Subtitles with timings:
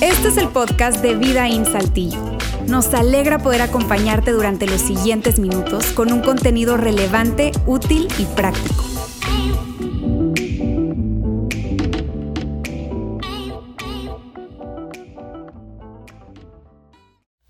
[0.00, 2.18] Este es el podcast de Vida en Saltillo.
[2.66, 8.84] Nos alegra poder acompañarte durante los siguientes minutos con un contenido relevante, útil y práctico.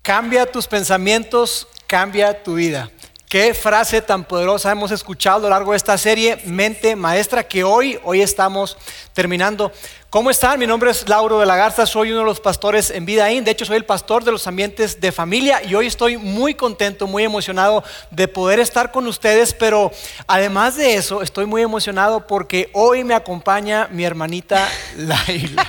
[0.01, 2.91] Cambia tus pensamientos, cambia tu vida.
[3.29, 7.63] Qué frase tan poderosa hemos escuchado a lo largo de esta serie, Mente Maestra, que
[7.63, 8.75] hoy, hoy estamos
[9.13, 9.71] terminando.
[10.09, 10.57] ¿Cómo están?
[10.57, 13.43] Mi nombre es Lauro de la Garza, soy uno de los pastores en Vida In.
[13.43, 17.05] De hecho, soy el pastor de los ambientes de familia y hoy estoy muy contento,
[17.05, 19.53] muy emocionado de poder estar con ustedes.
[19.53, 19.91] Pero
[20.25, 25.67] además de eso, estoy muy emocionado porque hoy me acompaña mi hermanita Laila.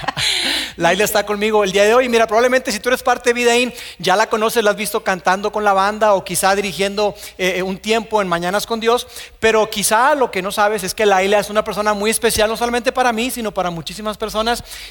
[0.78, 2.08] Laila está conmigo el día de hoy.
[2.08, 5.04] Mira, probablemente si tú eres parte de Vida In, ya la conoces, la has visto
[5.04, 9.06] cantando con la banda o quizá dirigiendo eh, un tiempo en Mañanas con Dios.
[9.38, 12.56] Pero quizá lo que no sabes es que Laila es una persona muy especial, no
[12.56, 14.29] solamente para mí, sino para muchísimas personas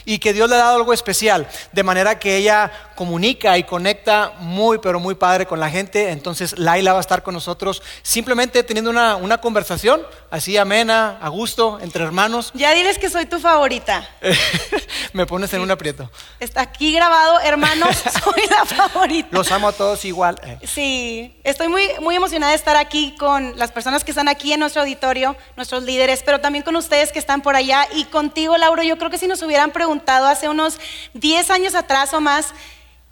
[0.05, 4.33] y que Dios le ha dado algo especial, de manera que ella comunica y conecta
[4.39, 6.09] muy, pero muy padre con la gente.
[6.09, 11.29] Entonces Laila va a estar con nosotros simplemente teniendo una, una conversación así amena, a
[11.29, 12.51] gusto, entre hermanos.
[12.53, 14.07] Ya diles que soy tu favorita.
[15.13, 16.09] Me pones en un aprieto.
[16.39, 19.29] Está aquí grabado, hermanos, soy la favorita.
[19.31, 20.39] Los amo a todos igual.
[20.43, 20.59] Eh.
[20.67, 24.59] Sí, estoy muy, muy emocionada de estar aquí con las personas que están aquí en
[24.59, 28.83] nuestro auditorio, nuestros líderes, pero también con ustedes que están por allá y contigo, Lauro.
[28.83, 30.79] Yo creo que si nos hubieran preguntado hace unos
[31.13, 32.53] 10 años atrás o más,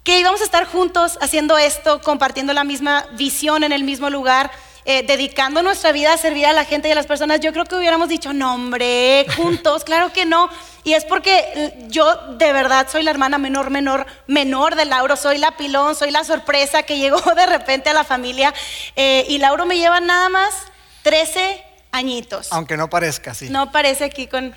[0.04, 4.50] que íbamos a estar juntos haciendo esto, compartiendo la misma visión en el mismo lugar,
[4.84, 7.66] eh, dedicando nuestra vida a servir a la gente y a las personas, yo creo
[7.66, 10.48] que hubiéramos dicho, no hombre, juntos, claro que no.
[10.82, 15.36] Y es porque yo de verdad soy la hermana menor, menor, menor de Lauro, soy
[15.36, 18.54] la pilón, soy la sorpresa que llegó de repente a la familia.
[18.96, 20.54] Eh, y Lauro me lleva nada más
[21.02, 22.48] 13 añitos.
[22.52, 23.48] Aunque no parezca, sí.
[23.48, 24.54] No parece aquí con,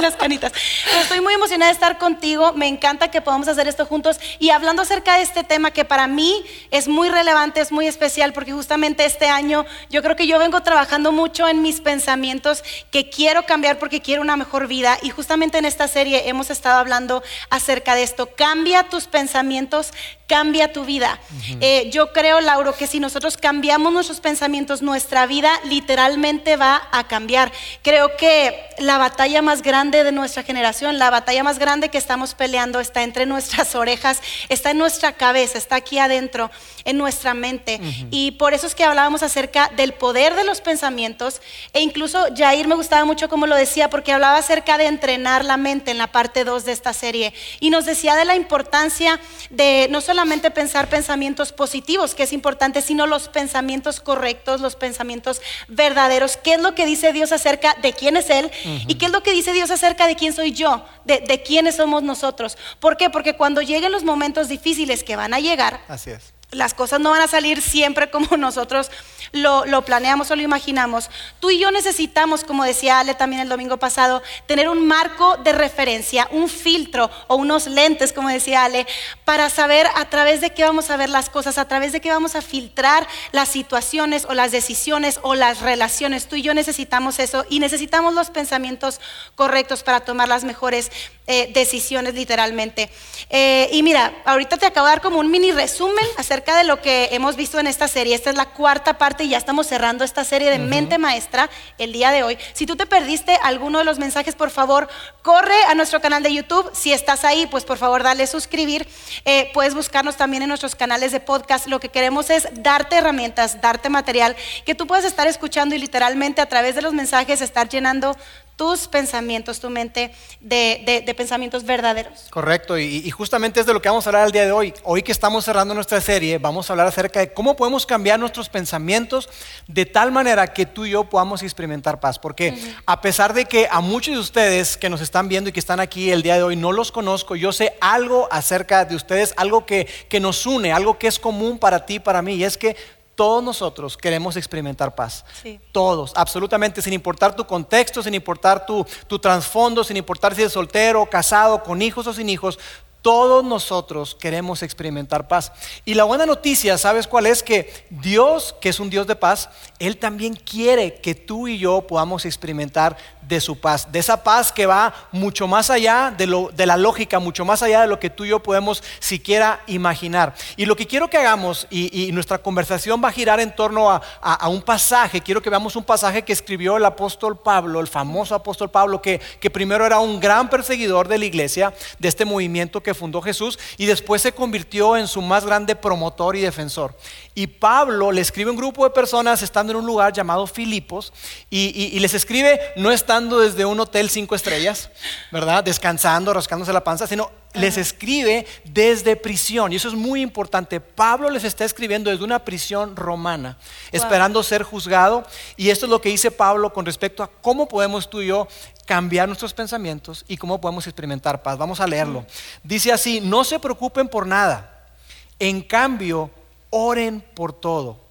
[0.00, 0.52] las canitas.
[1.00, 2.52] estoy muy emocionada de estar contigo.
[2.52, 4.18] Me encanta que podamos hacer esto juntos.
[4.38, 8.32] Y hablando acerca de este tema que para mí es muy relevante, es muy especial,
[8.32, 13.08] porque justamente este año yo creo que yo vengo trabajando mucho en mis pensamientos que
[13.08, 14.98] quiero cambiar porque quiero una mejor vida.
[15.02, 18.30] Y justamente en esta serie hemos estado hablando acerca de esto.
[18.36, 19.92] Cambia tus pensamientos,
[20.26, 21.20] cambia tu vida.
[21.60, 27.06] Eh, yo creo, Lauro, que si nosotros cambiamos nuestros pensamientos, nuestra vida literalmente va a
[27.06, 27.52] cambiar.
[27.82, 32.34] Creo que la batalla más grande de nuestra generación, la batalla más grande que estamos
[32.34, 36.50] peleando está entre nuestras orejas, está en nuestra cabeza, está aquí adentro,
[36.84, 37.80] en nuestra mente.
[38.10, 41.40] Y por eso es que hablábamos acerca del poder de los pensamientos.
[41.72, 45.56] E incluso Jair me gustaba mucho como lo decía, porque hablaba acerca de entrenar la
[45.56, 47.32] mente en la parte 2 de esta serie.
[47.60, 49.20] Y nos decía de la importancia
[49.50, 50.15] de no solamente
[50.54, 56.36] pensar pensamientos positivos, que es importante, sino los pensamientos correctos, los pensamientos verdaderos.
[56.36, 58.50] ¿Qué es lo que dice Dios acerca de quién es Él?
[58.86, 60.84] ¿Y qué es lo que dice Dios acerca de quién soy yo?
[61.04, 62.56] De, de quiénes somos nosotros.
[62.80, 63.10] ¿Por qué?
[63.10, 67.10] Porque cuando lleguen los momentos difíciles que van a llegar, Así es las cosas no
[67.10, 68.90] van a salir siempre como nosotros
[69.32, 71.10] lo, planeamos o lo imaginamos.
[71.40, 75.52] Tú y yo necesitamos, como decía Ale también el domingo pasado, tener un marco de
[75.52, 78.86] referencia, un filtro o unos lentes, como decía Ale,
[79.24, 82.10] para saber a través de qué vamos a ver las cosas, a través de qué
[82.10, 86.28] vamos a filtrar las situaciones o las decisiones o las relaciones.
[86.28, 89.00] Tú y yo necesitamos eso y necesitamos los pensamientos
[89.34, 90.90] correctos para tomar las mejores
[91.26, 92.88] eh, decisiones literalmente.
[93.30, 96.80] Eh, y mira, ahorita te acabo de dar como un mini resumen acerca de lo
[96.80, 98.14] que hemos visto en esta serie.
[98.14, 101.92] Esta es la cuarta parte y ya estamos cerrando esta serie de Mente Maestra el
[101.92, 102.38] día de hoy.
[102.52, 104.88] Si tú te perdiste alguno de los mensajes, por favor,
[105.22, 106.70] corre a nuestro canal de YouTube.
[106.72, 108.86] Si estás ahí, pues por favor, dale suscribir.
[109.24, 111.66] Eh, puedes buscarnos también en nuestros canales de podcast.
[111.66, 116.40] Lo que queremos es darte herramientas, darte material que tú puedas estar escuchando y literalmente
[116.40, 118.16] a través de los mensajes estar llenando
[118.56, 122.26] tus pensamientos, tu mente de, pensamientos verdaderos.
[122.30, 124.72] Correcto, y, justamente es de lo que vamos a hablar el día de hoy.
[124.82, 128.48] Hoy que estamos cerrando nuestra serie, vamos a hablar acerca de cómo podemos cambiar nuestros
[128.48, 129.28] pensamientos
[129.68, 132.18] de tal manera que tú y yo podamos experimentar paz.
[132.18, 135.60] Porque a pesar de que a muchos de ustedes que nos están viendo y que
[135.60, 139.34] están aquí el día de hoy no los conozco, yo sé algo acerca de ustedes,
[139.36, 142.44] algo que, que nos une, algo que es común para ti y para mí, y
[142.44, 142.76] es que
[143.16, 145.24] todos nosotros queremos experimentar paz.
[145.72, 150.52] Todos, absolutamente, sin importar tu contexto, sin importar tu, tu trasfondo, sin importar si eres
[150.52, 152.58] soltero, casado, con hijos o sin hijos,
[153.06, 155.52] todos nosotros queremos experimentar paz.
[155.84, 157.40] Y la buena noticia, ¿sabes cuál es?
[157.40, 159.48] Que Dios, que es un Dios de paz,
[159.78, 162.96] Él también quiere que tú y yo podamos experimentar
[163.28, 166.76] de su paz, de esa paz que va mucho más allá de, lo, de la
[166.76, 170.34] lógica, mucho más allá de lo que tú y yo podemos siquiera imaginar.
[170.56, 174.00] Y lo que quiero que hagamos, y, nuestra conversación va a girar en torno a,
[174.20, 178.34] a, un pasaje, quiero que veamos un pasaje que escribió el apóstol Pablo, el famoso
[178.34, 182.82] apóstol Pablo, que, que primero era un gran perseguidor de la iglesia, de este movimiento
[182.82, 186.96] que fundó Jesús, y después se convirtió en su más grande promotor y defensor.
[187.34, 191.12] Y Pablo le escribe a un grupo de personas estando en un lugar llamado Filipos,
[191.50, 194.90] y, y les escribe no estando desde un hotel cinco estrellas,
[195.32, 195.64] ¿verdad?
[195.64, 199.72] Descansando, rascándose la panza, sino les escribe desde prisión.
[199.72, 200.80] Y eso es muy importante.
[200.80, 203.56] Pablo les está escribiendo desde una prisión romana,
[203.90, 205.24] esperando ser juzgado.
[205.56, 208.48] Y esto es lo que dice Pablo con respecto a cómo podemos tú y yo
[208.84, 211.56] cambiar nuestros pensamientos y cómo podemos experimentar paz.
[211.56, 212.26] Vamos a leerlo.
[212.62, 214.90] Dice así, no se preocupen por nada.
[215.38, 216.30] En cambio,
[216.68, 218.04] oren por todo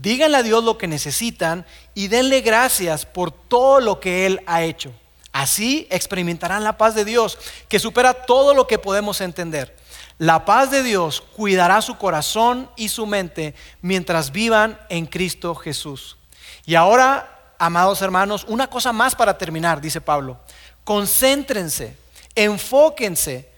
[0.00, 1.66] Díganle a Dios lo que necesitan
[2.00, 4.90] y denle gracias por todo lo que Él ha hecho.
[5.32, 7.36] Así experimentarán la paz de Dios,
[7.68, 9.76] que supera todo lo que podemos entender.
[10.16, 16.16] La paz de Dios cuidará su corazón y su mente mientras vivan en Cristo Jesús.
[16.64, 20.38] Y ahora, amados hermanos, una cosa más para terminar, dice Pablo.
[20.84, 21.98] Concéntrense,
[22.34, 23.50] enfóquense,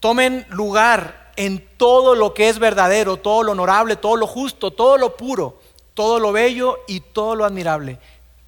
[0.00, 4.96] tomen lugar en todo lo que es verdadero, todo lo honorable, todo lo justo, todo
[4.96, 5.60] lo puro
[5.96, 7.98] todo lo bello y todo lo admirable.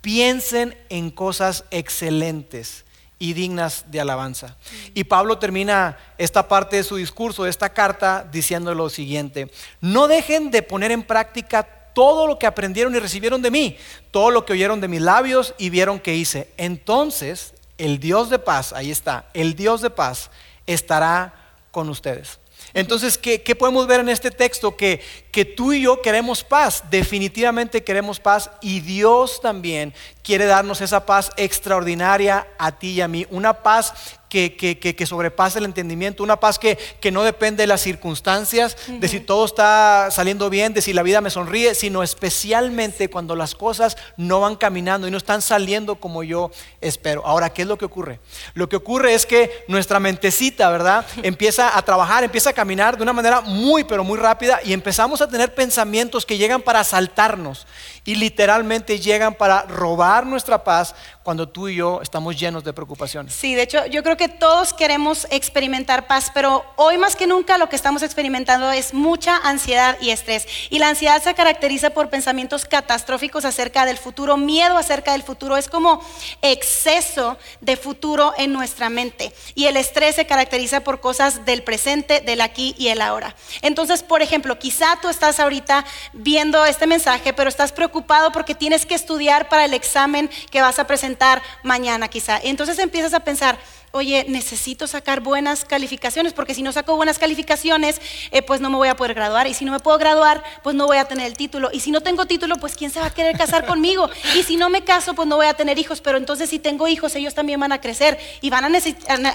[0.03, 2.85] Piensen en cosas excelentes
[3.19, 4.57] y dignas de alabanza.
[4.95, 9.51] Y Pablo termina esta parte de su discurso, de esta carta, diciendo lo siguiente,
[9.81, 11.65] no dejen de poner en práctica
[11.95, 13.77] todo lo que aprendieron y recibieron de mí,
[14.11, 16.53] todo lo que oyeron de mis labios y vieron que hice.
[16.59, 20.31] Entonces, el Dios de paz, ahí está, el Dios de paz
[20.67, 21.35] estará
[21.71, 22.39] con ustedes.
[22.79, 24.77] Entonces, ¿qué, podemos ver en este texto?
[24.77, 25.01] Que,
[25.33, 29.93] que tú y yo queremos paz, definitivamente queremos paz y Dios también
[30.23, 35.07] quiere darnos esa paz extraordinaria a ti y a mí, una paz que, que, que,
[35.07, 36.79] sobrepasa el entendimiento, una paz que,
[37.11, 41.21] no depende de las circunstancias, de si todo está saliendo bien, de si la vida
[41.21, 46.23] me sonríe, sino especialmente cuando las cosas no van caminando y no están saliendo como
[46.23, 47.25] yo espero.
[47.25, 48.21] Ahora, ¿qué es lo que ocurre?
[48.55, 51.07] Lo que ocurre es que nuestra mentecita, ¿verdad?
[51.23, 55.21] Empieza a trabajar, empieza a caminar de una manera muy, pero muy rápida y empezamos
[55.23, 57.67] a tener pensamientos que llegan para asaltarnos
[58.05, 63.35] y literalmente llegan para robar nuestra paz cuando tú y yo estamos llenos de preocupaciones.
[63.35, 67.59] Sí, de hecho, yo creo que todos queremos experimentar paz, pero hoy más que nunca
[67.59, 70.47] lo que estamos experimentando es mucha ansiedad y estrés.
[70.71, 75.59] Y la ansiedad se caracteriza por pensamientos catastróficos acerca del futuro, miedo acerca del futuro,
[75.59, 76.03] es como
[76.41, 79.35] exceso de futuro en nuestra mente.
[79.55, 83.37] Y el estrés se caracteriza por cosas del presente, del aquí y el ahora.
[83.61, 85.85] Entonces, por ejemplo, quizá tú estás ahorita
[86.15, 87.98] viendo este mensaje, pero estás preocupado
[88.33, 92.39] porque tienes que estudiar para el examen que vas a presentar mañana quizá.
[92.43, 93.59] Entonces empiezas a pensar,
[93.93, 98.01] oye, necesito sacar buenas calificaciones, porque si no saco buenas calificaciones,
[98.31, 99.47] eh, pues no me voy a poder graduar.
[99.47, 101.71] Y si no me puedo graduar, pues no voy a tener el título.
[101.73, 104.09] Y si no tengo título, pues ¿quién se va a querer casar conmigo?
[104.35, 106.01] Y si no me caso, pues no voy a tener hijos.
[106.01, 108.69] Pero entonces si tengo hijos, ellos también van a crecer y van a,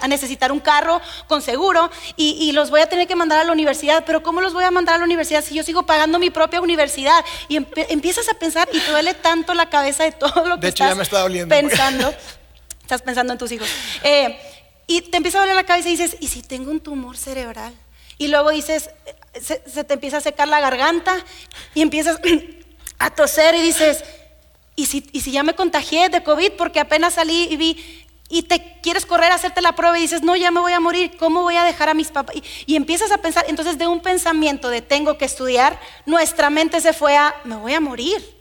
[0.08, 3.52] necesitar un carro con seguro y, y, los voy a tener que mandar a la
[3.52, 4.04] universidad.
[4.06, 6.62] Pero ¿cómo los voy a mandar a la universidad si yo sigo pagando mi propia
[6.62, 7.24] universidad?
[7.48, 10.98] Y empiezas a pensar y te duele tanto la cabeza de todo lo que estás
[11.48, 12.14] pensando.
[12.84, 13.68] Estás pensando en tus hijos.
[14.04, 14.38] Eh,
[14.86, 17.74] y te empieza a doler la cabeza y dices, ¿y si tengo un tumor cerebral?
[18.18, 18.90] Y luego dices,
[19.42, 21.16] se, te empieza a secar la garganta
[21.74, 22.20] y empiezas
[23.00, 24.04] a toser y dices,
[24.76, 28.44] ¿y si, ¿y si ya me contagié de COVID porque apenas salí y vi y
[28.44, 31.18] te quieres correr a hacerte la prueba y dices, no, ya me voy a morir,
[31.18, 32.36] ¿cómo voy a dejar a mis papás?
[32.36, 36.82] Y, y, empiezas a pensar, entonces de un pensamiento de tengo que estudiar, nuestra mente
[36.82, 38.33] se fue a, me voy a morir.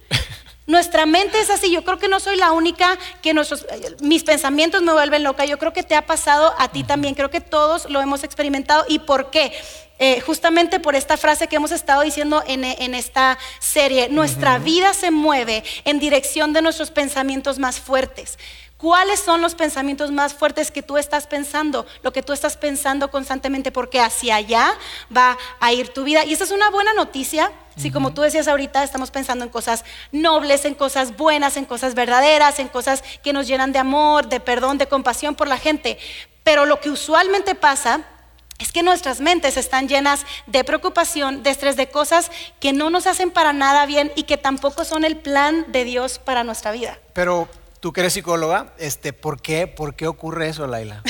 [0.66, 3.66] Nuestra mente es así, yo creo que no soy la única que nuestros,
[4.00, 7.30] mis pensamientos me vuelven loca, yo creo que te ha pasado a ti también, creo
[7.30, 8.84] que todos lo hemos experimentado.
[8.88, 9.52] ¿Y por qué?
[9.98, 12.64] Eh, justamente por esta frase que hemos estado diciendo en,
[12.94, 18.38] esta serie, nuestra vida se mueve en dirección de nuestros pensamientos más fuertes.
[18.82, 21.86] ¿Cuáles son los pensamientos más fuertes que tú estás pensando?
[22.02, 24.74] Lo que tú estás pensando constantemente, porque hacia allá
[25.16, 26.24] va a ir tu vida.
[26.24, 27.52] Y esa es una buena noticia.
[27.76, 31.94] Si como tú decías ahorita, estamos pensando en cosas nobles, en cosas buenas, en cosas
[31.94, 35.96] verdaderas, en cosas que nos llenan de amor, de perdón, de compasión por la gente.
[36.42, 38.00] Pero lo que usualmente pasa
[38.58, 43.06] es que nuestras mentes están llenas de preocupación, de estrés, de cosas que no nos
[43.06, 46.98] hacen para nada bien y que tampoco son el plan de Dios para nuestra vida.
[47.12, 47.48] Pero
[47.82, 51.02] Tú que eres psicóloga, este, ¿por, qué, ¿por qué ocurre eso, Laila?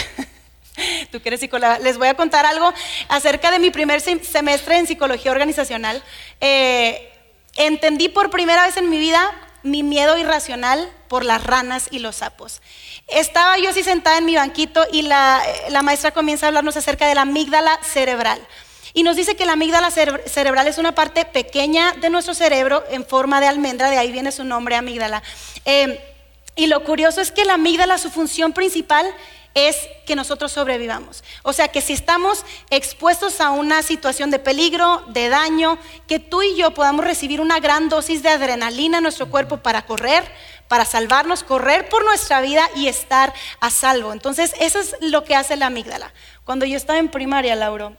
[1.13, 2.73] tú que eres psicóloga, les voy a contar algo
[3.11, 6.03] acerca de mi primer semestre en psicología organizacional.
[6.41, 7.13] Eh,
[7.57, 9.21] entendí por primera vez en mi vida
[9.63, 12.63] mi miedo irracional por las ranas y los sapos.
[13.07, 17.07] Estaba yo así sentada en mi banquito y la, la maestra comienza a hablarnos acerca
[17.07, 18.41] de la amígdala cerebral.
[18.95, 23.05] Y nos dice que la amígdala cerebral es una parte pequeña de nuestro cerebro en
[23.05, 25.23] forma de almendra, de ahí viene su nombre amígdala.
[25.67, 26.09] Eh,
[26.55, 29.07] y lo curioso es que la amígdala, su función principal
[29.55, 31.25] es que nosotros sobrevivamos.
[31.43, 36.43] O sea que si estamos expuestos a una situación de peligro, de daño, que tú
[36.43, 40.25] y yo podamos recibir una gran dosis de adrenalina en nuestro cuerpo para correr,
[40.69, 44.13] para salvarnos, correr por nuestra vida y estar a salvo.
[44.13, 46.13] Entonces, eso es lo que hace la amígdala.
[46.45, 47.97] Cuando yo estaba en primaria, Lauro,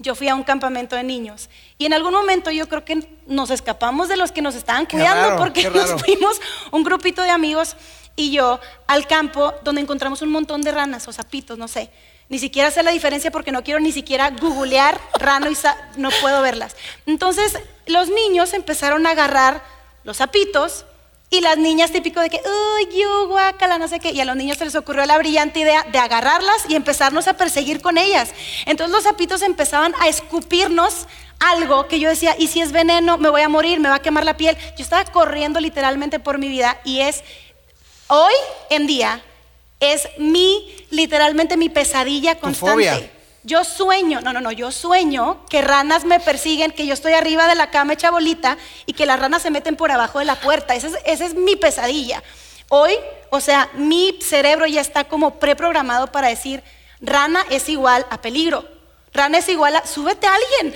[0.00, 3.50] yo fui a un campamento de niños y en algún momento yo creo que nos
[3.50, 6.40] escapamos de los que nos estaban cuidando porque nos fuimos
[6.72, 7.76] un grupito de amigos
[8.16, 11.90] y yo al campo donde encontramos un montón de ranas o sapitos, no sé.
[12.30, 15.56] Ni siquiera sé la diferencia porque no quiero ni siquiera googlear rano y
[15.96, 16.76] no puedo verlas.
[17.06, 19.62] Entonces los niños empezaron a agarrar
[20.04, 20.86] los sapitos
[21.30, 24.10] y las niñas típico de que, uy, yo, guacala, no sé qué.
[24.10, 27.34] Y a los niños se les ocurrió la brillante idea de agarrarlas y empezarnos a
[27.34, 28.30] perseguir con ellas.
[28.66, 31.06] Entonces los sapitos empezaban a escupirnos
[31.38, 34.02] algo que yo decía, y si es veneno, me voy a morir, me va a
[34.02, 34.56] quemar la piel.
[34.76, 37.22] Yo estaba corriendo literalmente por mi vida y es,
[38.08, 38.34] hoy
[38.68, 39.22] en día,
[39.78, 43.19] es mi, literalmente mi pesadilla constante.
[43.42, 47.46] Yo sueño, no, no, no, yo sueño que ranas me persiguen, que yo estoy arriba
[47.48, 50.38] de la cama hecha bolita y que las ranas se meten por abajo de la
[50.38, 50.74] puerta.
[50.74, 52.22] Esa es, mi pesadilla.
[52.68, 52.92] Hoy,
[53.30, 56.62] o sea, mi cerebro ya está como preprogramado para decir,
[57.00, 58.68] rana es igual a peligro.
[59.12, 60.74] Rana es igual a, súbete a alguien.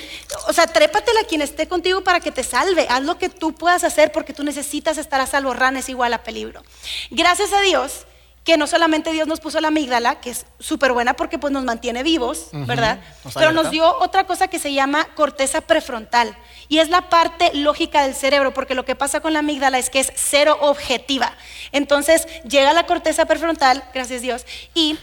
[0.48, 2.86] O sea, trépatela a quien esté contigo para que te salve.
[2.88, 5.52] Haz lo que tú puedas hacer porque tú necesitas estar a salvo.
[5.52, 6.62] Rana es igual a peligro.
[7.10, 8.06] Gracias a Dios,
[8.44, 11.64] que no solamente Dios nos puso la amígdala, que es súper buena porque pues nos
[11.64, 13.00] mantiene vivos, ¿verdad?
[13.32, 16.36] Pero nos dio otra cosa que se llama corteza prefrontal.
[16.68, 19.88] Y es la parte lógica del cerebro, porque lo que pasa con la amígdala es
[19.88, 21.32] que es cero objetiva.
[21.72, 24.98] Entonces llega la corteza prefrontal, gracias Dios, y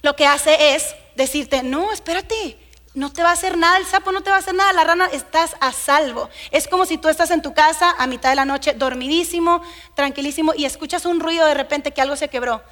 [0.00, 2.58] lo que hace es decirte, no, espérate,
[2.94, 4.84] no te va a hacer nada, el sapo no te va a hacer nada, la
[4.84, 6.30] rana estás a salvo.
[6.50, 9.62] Es como si tú estás en tu casa a mitad de la noche, dormidísimo,
[9.94, 12.62] tranquilísimo, y escuchas un ruido de repente que algo se quebró.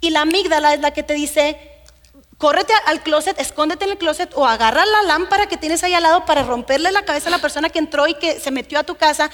[0.00, 1.58] Y la amígdala es la que te dice,
[2.38, 6.02] córrete al closet, escóndete en el closet o agarra la lámpara que tienes ahí al
[6.02, 8.84] lado para romperle la cabeza a la persona que entró y que se metió a
[8.84, 9.30] tu casa.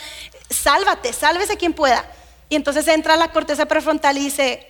[0.51, 2.05] Sálvate, sálvese quien pueda.
[2.49, 4.69] Y entonces entra la corteza prefrontal y dice,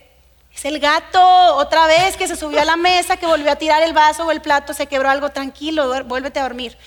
[0.53, 3.83] es el gato, otra vez que se subió a la mesa, que volvió a tirar
[3.83, 6.77] el vaso o el plato, se quebró algo, tranquilo, vuélvete a dormir.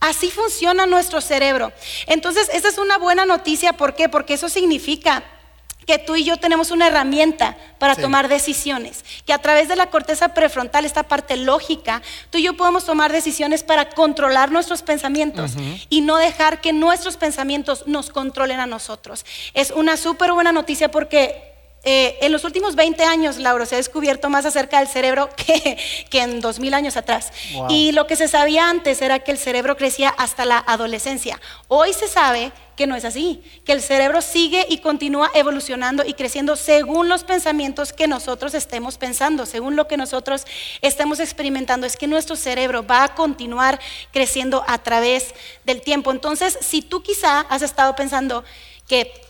[0.00, 1.72] Así funciona nuestro cerebro.
[2.06, 3.74] Entonces, esa es una buena noticia.
[3.74, 4.08] ¿Por qué?
[4.08, 5.22] Porque eso significa
[5.86, 9.86] que tú y yo tenemos una herramienta para tomar decisiones, que a través de la
[9.86, 15.52] corteza prefrontal, esta parte lógica, tú y yo podemos tomar decisiones para controlar nuestros pensamientos
[15.88, 19.24] y no dejar que nuestros pensamientos nos controlen a nosotros.
[19.54, 21.49] Es una súper buena noticia porque
[21.82, 25.78] eh, en los últimos 20 años, Lauro, se ha descubierto más acerca del cerebro que,
[26.10, 27.32] que en 2000 años atrás.
[27.68, 31.40] Y lo que se sabía antes era que el cerebro crecía hasta la adolescencia.
[31.68, 36.14] Hoy se sabe que no es así, que el cerebro sigue y continúa evolucionando y
[36.14, 40.46] creciendo según los pensamientos que nosotros estemos pensando, según lo que nosotros
[40.80, 41.86] estemos experimentando.
[41.86, 43.80] Es que nuestro cerebro va a continuar
[44.12, 45.34] creciendo a través
[45.64, 46.10] del tiempo.
[46.10, 48.44] Entonces, si tú quizá has estado pensando
[48.88, 49.29] que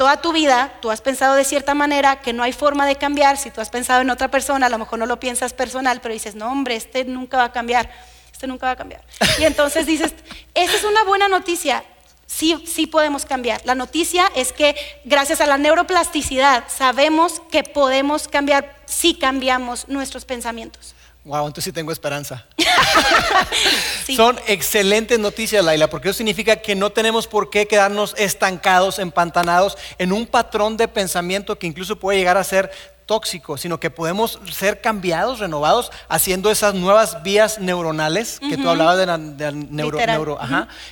[0.00, 3.36] toda tu vida tú has pensado de cierta manera que no hay forma de cambiar,
[3.36, 6.14] si tú has pensado en otra persona, a lo mejor no lo piensas personal, pero
[6.14, 7.90] dices, no hombre, este nunca va a cambiar,
[8.32, 9.04] este nunca va a cambiar.
[9.38, 10.14] Y entonces dices,
[10.54, 11.84] esa es una buena noticia,
[12.24, 13.60] sí, sí podemos cambiar.
[13.66, 20.24] La noticia es que gracias a la neuroplasticidad sabemos que podemos cambiar si cambiamos nuestros
[20.24, 20.94] pensamientos.
[21.30, 22.44] Wow, entonces sí tengo esperanza.
[24.16, 29.78] Son excelentes noticias, Laila, porque eso significa que no tenemos por qué quedarnos estancados, empantanados
[29.98, 32.72] en un patrón de pensamiento que incluso puede llegar a ser
[33.10, 38.98] tóxico, sino que podemos ser cambiados, renovados, haciendo esas nuevas vías neuronales que tú hablabas
[38.98, 39.18] de la,
[39.50, 40.38] neuro,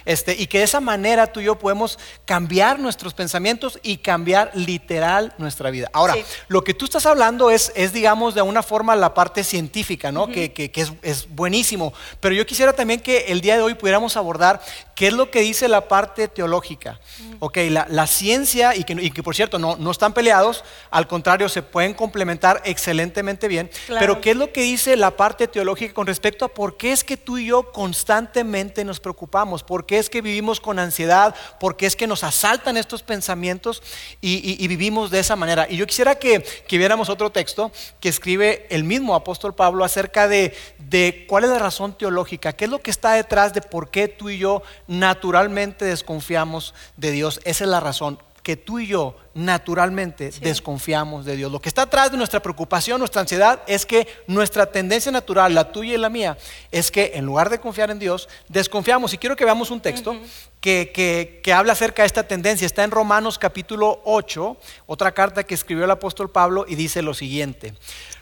[0.04, 4.50] este, y que de esa manera tú y yo podemos cambiar nuestros pensamientos y cambiar
[4.54, 5.90] literal nuestra vida.
[5.92, 6.16] Ahora,
[6.48, 10.26] lo que tú estás hablando es, es, digamos, de una forma la parte científica, ¿no?
[10.26, 14.16] Que, que, es, es, buenísimo, pero yo quisiera también que el día de hoy pudiéramos
[14.16, 14.60] abordar
[14.96, 16.98] qué es lo que dice la parte teológica.
[17.38, 21.06] Ok, la, la ciencia, y que, y que, por cierto no, no están peleados, al
[21.06, 23.70] contrario, se pueden complementar excelentemente bien.
[23.86, 24.00] Claro.
[24.00, 27.04] Pero ¿qué es lo que dice la parte teológica con respecto a por qué es
[27.04, 29.62] que tú y yo constantemente nos preocupamos?
[29.62, 31.34] ¿Por qué es que vivimos con ansiedad?
[31.60, 33.82] ¿Por qué es que nos asaltan estos pensamientos
[34.22, 35.66] y, y- y vivimos de esa manera?
[35.68, 40.26] Y yo quisiera que, que viéramos otro texto que escribe el mismo apóstol Pablo acerca
[40.28, 43.90] de, de cuál es la razón teológica, qué es lo que está detrás de por
[43.90, 47.40] qué tú y yo naturalmente desconfiamos de Dios.
[47.44, 51.52] Esa es la razón que tú y yo naturalmente desconfiamos de Dios.
[51.52, 55.70] Lo que está atrás de nuestra preocupación, nuestra ansiedad, es que nuestra tendencia natural, la
[55.72, 56.38] tuya y la mía,
[56.70, 59.12] es que en lugar de confiar en Dios, desconfiamos.
[59.12, 60.16] Y quiero que veamos un texto
[60.60, 62.64] que, que- que habla acerca de esta tendencia.
[62.66, 67.14] Está en Romanos capítulo 8, otra carta que escribió el apóstol Pablo, y dice lo
[67.14, 67.74] siguiente.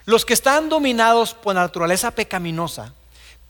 [0.07, 2.95] Los que están dominados por la naturaleza pecaminosa,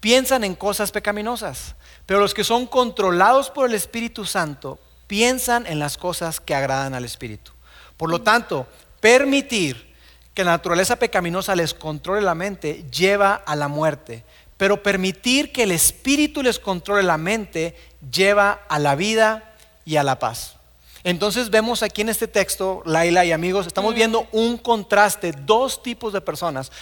[0.01, 5.79] piensan en cosas pecaminosas, pero los que son controlados por el Espíritu Santo piensan en
[5.79, 7.53] las cosas que agradan al Espíritu.
[7.97, 8.67] Por lo tanto,
[9.01, 9.95] permitir
[10.35, 14.25] que la naturaleza pecaminosa les controle la mente lleva a la muerte,
[14.57, 17.75] pero permitir que el Espíritu les controle la mente
[18.11, 20.57] lleva a la vida y a la paz.
[21.05, 26.13] Entonces vemos aquí en este texto, Laila y amigos, estamos viendo un contraste, dos tipos
[26.13, 26.73] de personas.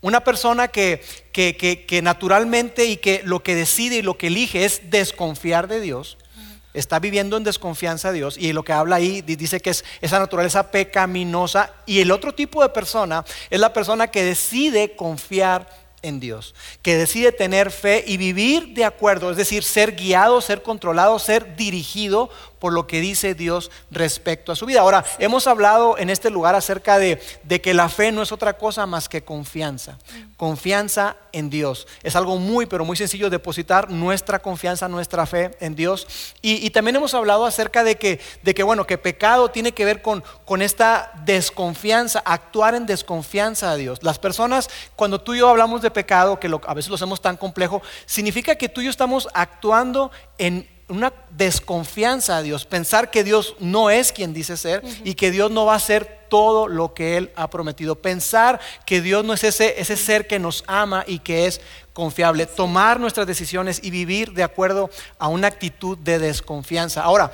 [0.00, 1.02] Una persona que,
[1.32, 5.66] que, que- que naturalmente y que lo que decide y lo que elige es desconfiar
[5.66, 6.18] de Dios,
[6.74, 9.84] está viviendo en desconfianza de Dios y lo que habla ahí di- dice que es
[10.00, 15.84] esa naturaleza pecaminosa y el otro tipo de persona es la persona que decide confiar
[16.02, 20.60] en Dios, que decide tener fe y vivir de acuerdo, es decir, ser guiado, ser
[20.62, 22.28] controlado, ser dirigido
[22.64, 24.80] por lo que dice Dios respecto a su vida.
[24.80, 28.56] Ahora, hemos hablado en este lugar acerca de, de que la fe no es otra
[28.56, 29.98] cosa más que confianza,
[30.38, 31.86] confianza en Dios.
[32.02, 36.06] Es algo muy, pero muy sencillo depositar nuestra confianza, nuestra fe en Dios.
[36.40, 40.00] Y, también hemos hablado acerca de que, de que, bueno, que pecado tiene que ver
[40.00, 44.02] con, con esta desconfianza, actuar en desconfianza a Dios.
[44.02, 47.36] Las personas, cuando tú y yo hablamos de pecado, que a veces lo hacemos tan
[47.36, 53.24] complejo, significa que tú y yo estamos actuando en una desconfianza a Dios, pensar que
[53.24, 56.94] Dios no es quien dice ser y que Dios no va a hacer todo lo
[56.94, 61.04] que Él ha prometido, pensar que Dios no es ese, ese ser que nos ama
[61.06, 61.60] y que es
[61.92, 67.02] confiable, tomar nuestras decisiones y vivir de acuerdo a una actitud de desconfianza.
[67.02, 67.32] Ahora,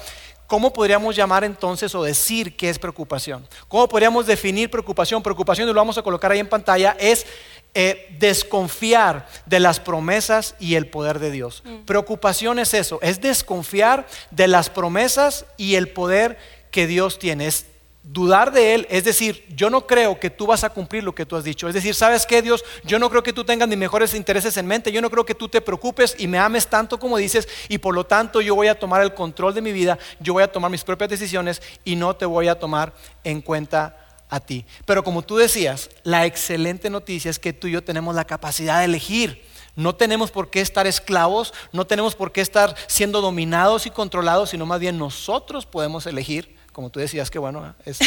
[0.50, 3.46] ¿Cómo podríamos llamar entonces o decir qué es preocupación?
[3.68, 5.22] ¿Cómo podríamos definir preocupación?
[5.22, 7.24] Preocupación, y lo vamos a colocar ahí en pantalla, es
[7.72, 11.62] eh, desconfiar de las promesas y el poder de Dios.
[11.86, 16.36] Preocupación es eso, es desconfiar de las promesas y el poder
[16.72, 17.46] que Dios tiene.
[17.46, 17.66] Es
[18.02, 21.26] dudar de Él, es decir, yo no creo que tú vas a cumplir lo que
[21.26, 21.68] tú has dicho.
[21.68, 22.64] Es decir, ¿sabes qué, Dios?
[22.84, 25.34] Yo no creo que tú tengas mis mejores intereses en mente, yo no creo que
[25.34, 28.68] tú te preocupes y me ames tanto como dices, y por lo tanto yo voy
[28.68, 31.96] a tomar el control de mi vida, yo voy a tomar mis propias decisiones y
[31.96, 33.96] no te voy a tomar en cuenta
[34.30, 34.64] a ti.
[34.86, 38.78] Pero como tú decías, la excelente noticia es que tú y yo tenemos la capacidad
[38.78, 39.44] de elegir.
[39.76, 44.50] No tenemos por qué estar esclavos, no tenemos por qué estar siendo dominados y controlados,
[44.50, 48.04] sino más bien nosotros podemos elegir, como tú decías que bueno, este,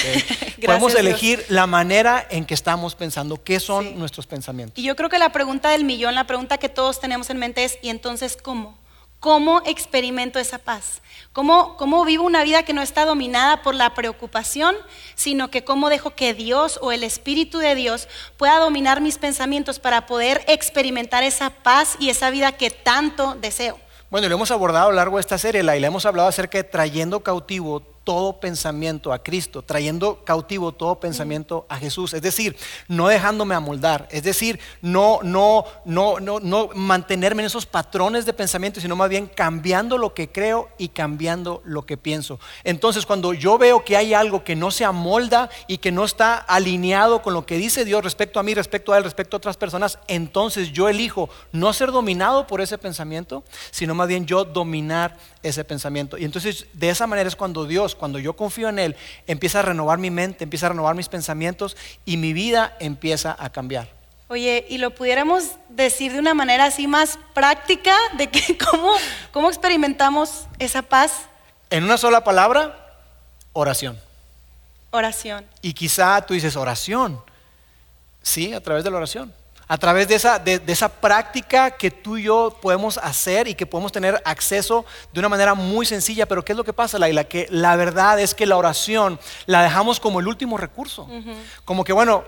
[0.65, 0.99] podemos Dios.
[0.99, 3.93] elegir la manera en que estamos pensando, qué son Sí.
[3.95, 4.79] nuestros pensamientos.
[4.79, 7.63] Y yo creo que la pregunta del millón, la pregunta que todos tenemos en mente
[7.63, 8.75] es, ¿y entonces cómo?
[9.19, 11.01] ¿Cómo experimento esa paz?
[11.33, 14.75] ¿Cómo, ¿Cómo vivo una vida que no está dominada por la preocupación,
[15.15, 18.07] sino que cómo dejo que Dios o el Espíritu de Dios
[18.37, 23.79] pueda dominar mis pensamientos para poder experimentar esa paz y esa vida que tanto deseo?
[24.09, 26.27] Bueno, lo hemos abordado a lo largo de esta serie, la, y le hemos hablado
[26.27, 32.21] acerca de trayendo cautivo todo pensamiento a Cristo, trayendo cautivo todo pensamiento a Jesús, es
[32.21, 32.55] decir,
[32.87, 38.33] no dejándome amoldar, es decir, no, no, no, no, no mantenerme en esos patrones de
[38.33, 42.39] pensamiento, sino más bien cambiando lo que creo y cambiando lo que pienso.
[42.63, 46.35] Entonces, cuando yo veo que hay algo que no se amolda y que no está
[46.35, 49.57] alineado con lo que dice Dios respecto a mí, respecto a él, respecto a otras
[49.57, 55.17] personas, entonces yo elijo no ser dominado por ese pensamiento, sino más bien yo dominar
[55.41, 56.17] ese pensamiento.
[56.17, 58.95] Y entonces de esa manera es cuando Dios, cuando yo confío en Él,
[59.27, 63.49] empieza a renovar mi mente, empieza a renovar mis pensamientos y mi vida empieza a
[63.51, 63.89] cambiar.
[64.29, 68.93] Oye, y lo pudiéramos decir de una manera así más práctica, de que cómo,
[69.31, 71.27] cómo experimentamos esa paz,
[71.69, 72.95] En una sola palabra,
[73.53, 73.99] oración.
[74.91, 75.45] oración.
[75.61, 77.21] Y quizá tú dices oración.
[78.21, 79.33] Sí, a través de la oración.
[79.67, 83.55] A través de esa, de, de esa práctica que tú y yo podemos hacer y
[83.55, 86.25] que podemos tener acceso de una manera muy sencilla.
[86.25, 87.23] Pero ¿qué es lo que pasa, Laila?
[87.23, 91.07] Que la verdad es que la oración la dejamos como el último recurso.
[91.65, 92.23] Como que, bueno,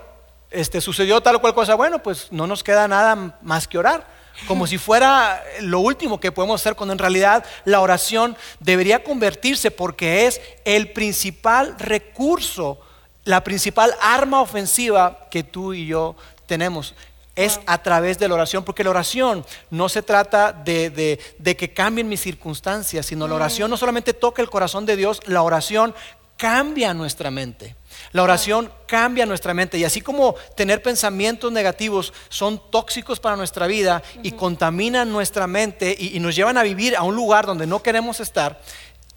[0.50, 1.74] este, sucedió tal o cual cosa.
[1.74, 4.06] Bueno, pues no nos queda nada más que orar.
[4.48, 9.70] Como si fuera lo último que podemos hacer, cuando en realidad la oración debería convertirse
[9.70, 12.80] porque es el principal recurso
[13.26, 16.14] la principal arma ofensiva que tú y yo
[16.46, 16.94] tenemos
[17.36, 21.18] es a través de la oración, porque la oración no se trata de,
[21.56, 25.42] que cambien mis circunstancias, sino la oración no solamente toca el corazón de Dios, la
[25.42, 25.94] oración
[26.38, 27.76] cambia nuestra mente.
[28.12, 33.66] La oración cambia nuestra mente y así como tener pensamientos negativos son tóxicos para nuestra
[33.66, 37.66] vida y contaminan nuestra mente y, y nos llevan a vivir a un lugar donde
[37.66, 38.60] no queremos estar,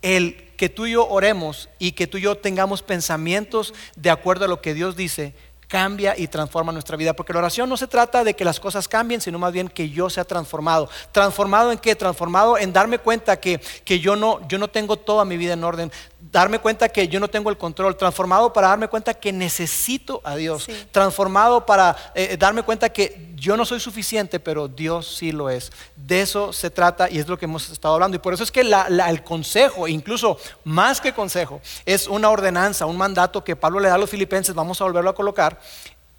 [0.01, 4.45] el que tú y yo oremos y que tú y yo tengamos pensamientos de acuerdo
[4.45, 5.33] a lo que Dios dice,
[5.69, 7.13] cambia y transforma nuestra vida.
[7.13, 9.89] Porque la oración no se trata de que las cosas cambien, sino más bien que
[9.89, 10.89] yo sea transformado.
[11.13, 11.95] ¿Transformado en qué?
[11.95, 15.63] Transformado en darme cuenta que, que yo, no, yo no tengo toda mi vida en
[15.63, 20.21] orden darme cuenta que yo no tengo el control, transformado para darme cuenta que necesito
[20.23, 25.31] a Dios, transformado para eh, darme cuenta que yo no soy suficiente, pero Dios sí
[25.31, 25.71] lo es.
[25.95, 28.15] De eso se trata y es lo que hemos estado hablando.
[28.15, 32.97] Y por eso es que el consejo, incluso más que consejo, es una ordenanza, un
[32.97, 35.59] mandato que Pablo le da a los filipenses, vamos a volverlo a colocar,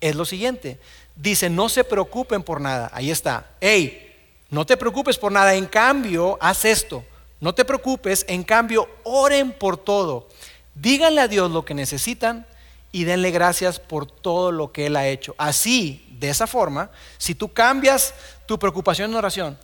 [0.01, 0.81] es lo siguiente.
[1.15, 2.91] Dice, no se preocupen por nada.
[2.95, 3.51] Ahí está.
[3.61, 4.07] Hey,
[4.49, 5.55] no te preocupes por nada.
[5.55, 7.05] En cambio, haz esto
[7.40, 10.29] no te preocupes, en cambio, oren por todo.
[10.74, 12.46] Díganle a Dios lo que necesitan
[12.92, 15.35] y denle gracias por todo lo que Él ha hecho.
[15.38, 18.14] Así, de esa forma, si tú cambias
[18.46, 19.59] tu preocupación en oración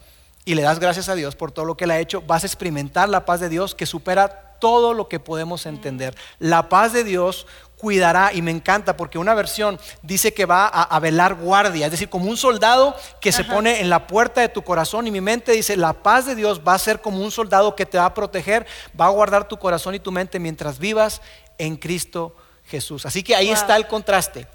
[0.44, 2.46] y le das gracias a Dios por todo lo que Él ha hecho, vas a
[2.46, 6.16] experimentar la paz de Dios que supera todo lo que podemos entender.
[6.38, 10.98] La paz de Dios cuidará y me encanta porque una versión dice que va a,
[10.98, 14.62] velar guardia, es decir, como un soldado que se pone en la puerta de tu
[14.62, 17.76] corazón y mi mente dice, la paz de Dios va a ser como un soldado
[17.76, 18.66] que te va a proteger,
[18.98, 21.20] va a guardar tu corazón y tu mente mientras vivas
[21.58, 22.34] en Cristo
[22.66, 23.06] Jesús.
[23.06, 24.46] Así que ahí está el contraste.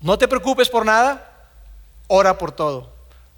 [0.00, 1.32] No te preocupes por nada,
[2.06, 2.90] ora por todo.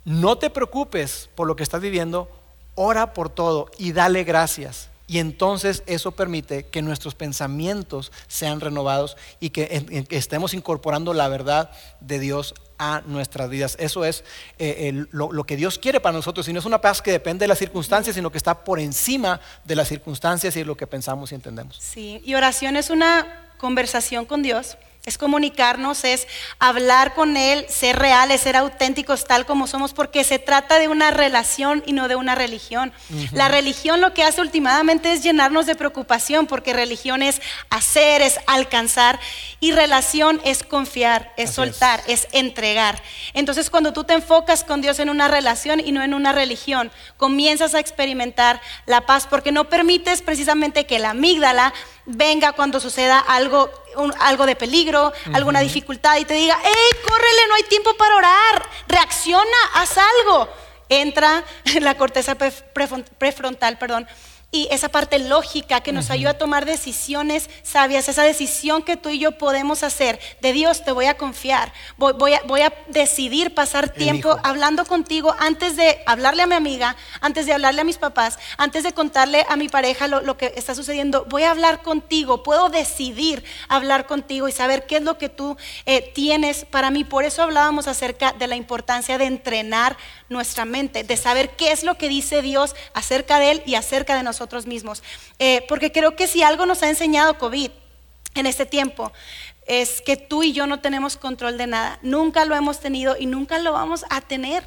[0.04, 2.28] No te preocupes por lo que estás viviendo,
[2.74, 4.89] ora por todo y dale gracias.
[5.10, 11.72] Y entonces eso permite que nuestros pensamientos sean renovados y que, estemos incorporando la verdad
[11.98, 13.76] de Dios a nuestras vidas.
[13.80, 14.22] Eso es
[14.60, 16.46] eh, lo, lo, que Dios quiere para nosotros.
[16.46, 19.40] Y no es una paz que depende de las circunstancias, sino que está por encima
[19.64, 21.76] de las circunstancias y de lo que pensamos y entendemos.
[21.80, 24.78] Sí, y oración es una conversación con Dios
[25.10, 26.26] es comunicarnos, es
[26.58, 31.10] hablar con Él, ser reales, ser auténticos tal como somos, porque se trata de una
[31.10, 32.92] relación y no de una religión.
[33.32, 38.38] La religión lo que hace últimamente es llenarnos de preocupación, porque religión es hacer, es
[38.46, 39.18] alcanzar,
[39.58, 42.28] y relación es confiar, es soltar, es.
[42.32, 43.02] entregar.
[43.34, 46.90] Entonces cuando tú te enfocas con Dios en una relación y no en una religión,
[47.16, 51.74] comienzas a experimentar la paz, porque no permites precisamente que la amígdala
[52.06, 53.70] venga cuando suceda algo,
[54.18, 58.68] algo de peligro, alguna dificultad y te diga, hey, córrele, no hay tiempo para orar,
[58.88, 60.48] reacciona, haz algo.
[60.88, 61.44] Entra
[61.80, 64.06] la corteza prefrontal, perdón,
[64.52, 69.08] y esa parte lógica que nos ayuda a tomar decisiones sabias, esa decisión que tú
[69.10, 73.54] y yo podemos hacer, de Dios te voy a confiar, voy, a, voy a, decidir
[73.54, 77.98] pasar tiempo hablando contigo antes de hablarle a mi amiga, antes de hablarle a mis
[77.98, 82.42] papás, antes de contarle a mi pareja lo, que está sucediendo, voy a hablar contigo,
[82.42, 86.64] puedo decidir hablar contigo y saber qué es lo que tú eh, tienes.
[86.64, 87.04] Para mí.
[87.04, 89.96] Por eso hablábamos acerca de la importancia de entrenar
[90.28, 94.16] nuestra mente, de saber qué es lo que dice Dios acerca de Él y acerca
[94.16, 95.02] de nosotros nosotros mismos.
[95.38, 97.70] Eh, porque creo que si algo nos ha enseñado COVID
[98.34, 99.12] en este tiempo,
[99.66, 101.98] es que tú y yo no tenemos control de nada.
[102.00, 104.64] Nunca lo hemos tenido y nunca lo vamos a tener.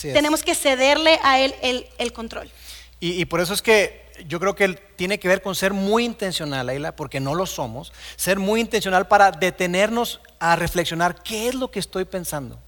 [0.00, 1.54] Tenemos que cederle a Él
[1.98, 2.50] el, control.
[2.98, 6.68] Y, por eso es que yo creo que tiene que ver con ser muy intencional,
[6.68, 7.92] Ayla, porque no lo somos.
[8.16, 12.58] Ser muy intencional para detenernos a reflexionar qué es lo que estoy pensando.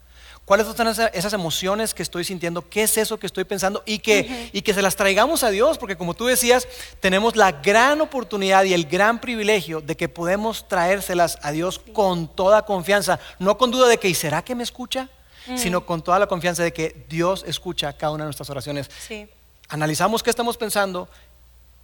[0.44, 2.68] ¿Cuáles son esas emociones que estoy sintiendo?
[2.68, 3.82] ¿Qué es eso que estoy pensando?
[3.86, 6.68] Y que, y que se las traigamos a Dios, porque como tú decías,
[7.00, 12.28] tenemos la gran oportunidad y el gran privilegio de que podemos traérselas a Dios con
[12.28, 15.08] toda confianza, no con duda de que, ¿y será que me escucha?
[15.46, 15.56] Mm.
[15.56, 18.90] Sino con toda la confianza de que Dios escucha cada una de nuestras oraciones.
[19.68, 21.08] Analizamos qué estamos pensando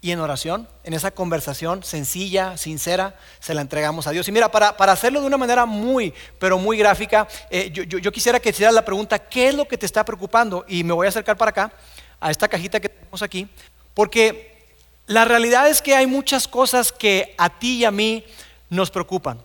[0.03, 4.27] y en oración, en esa conversación sencilla, sincera, se la entregamos a Dios.
[4.29, 8.49] Y mira, para, hacerlo de una manera muy, pero muy gráfica, eh, yo, quisiera que
[8.49, 10.65] hicieras la pregunta, ¿qué es lo que te está preocupando?
[10.67, 11.73] Y me voy a acercar para acá,
[12.19, 13.47] a esta cajita que tenemos aquí,
[13.93, 14.67] porque
[15.07, 18.25] la realidad es que hay muchas cosas que a ti y a mí
[18.71, 19.39] nos preocupan.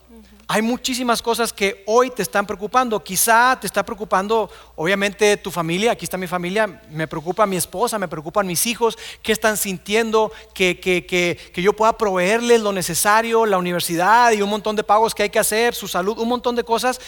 [0.47, 3.03] Hay muchísimas cosas que hoy te están preocupando.
[3.03, 5.93] Quizá te está preocupando, obviamente, tu familia.
[5.93, 6.81] Aquí está mi familia.
[6.91, 8.95] Me preocupa mi esposa, me preocupan mis hijos.
[9.23, 10.31] ¿Qué están sintiendo?
[10.53, 14.83] Que, que, que, que, yo pueda proveerles lo necesario, la universidad y un montón de
[14.83, 17.01] pagos que hay que hacer, su salud, un montón de cosas.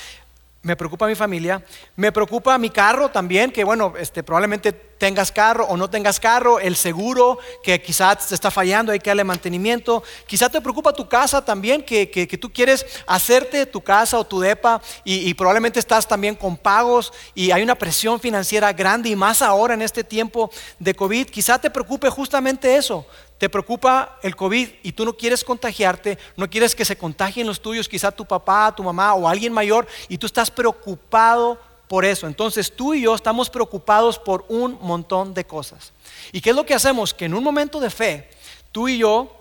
[0.68, 1.64] Me preocupa mi familia.
[1.96, 6.60] Me preocupa mi carro también, que bueno, este, probablemente tengas carro o no tengas carro,
[6.60, 10.04] el seguro que quizás te está fallando, hay que darle mantenimiento.
[10.26, 14.82] Quizás te preocupa tu casa también, que, tú quieres hacerte tu casa o tu depa
[15.06, 19.74] y, probablemente estás también con pagos y hay una presión financiera grande y más ahora
[19.74, 21.28] en este tiempo de COVID.
[21.28, 23.06] Quizás te preocupe justamente eso.
[23.38, 27.62] Te preocupa el COVID y tú no quieres contagiarte, no quieres que se contagien los
[27.62, 32.28] tuyos, quizá tu papá, tu mamá o alguien mayor, y tú estás preocupado por eso.
[32.28, 35.92] Entonces tú y yo estamos preocupados por un montón de cosas.
[36.32, 37.14] ¿Y qué es lo que hacemos?
[37.14, 38.30] Que en un momento de fe,
[38.72, 39.32] tú y yo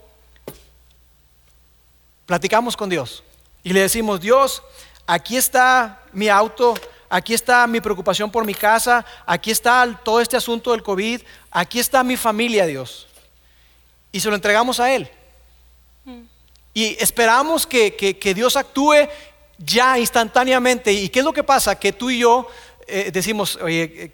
[2.27, 3.23] platicamos con Dios
[3.63, 4.63] y le decimos, Dios,
[5.07, 6.75] aquí está mi auto,
[7.09, 11.79] aquí está mi preocupación por mi casa, aquí está todo este asunto del COVID, aquí
[11.79, 13.07] está mi familia, Dios.
[14.17, 15.11] Y se lo entregamos a Él.
[16.73, 19.09] Y esperamos que, que Dios actúe
[19.59, 20.91] ya instantáneamente.
[20.91, 21.79] ¿Y qué es lo que pasa?
[21.79, 22.49] Que tú y yo
[22.87, 24.13] eh, decimos, oye, eh,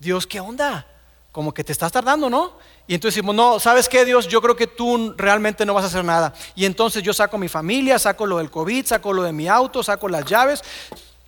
[0.00, 0.86] Dios, ¿qué onda?
[1.30, 2.54] Como que te estás tardando, ¿no?
[2.88, 4.26] Y entonces decimos, no, ¿sabes qué, Dios?
[4.26, 6.34] Yo creo que tú realmente no vas a hacer nada.
[6.56, 9.84] Y entonces yo saco mi familia, saco lo del COVID, saco lo de mi auto,
[9.84, 10.62] saco las llaves,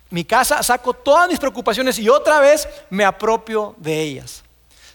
[0.09, 4.43] mi casa, saco todas mis preocupaciones y otra vez me apropio de ellas.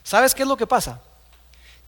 [0.03, 1.01] ¿Sabes qué es lo que pasa?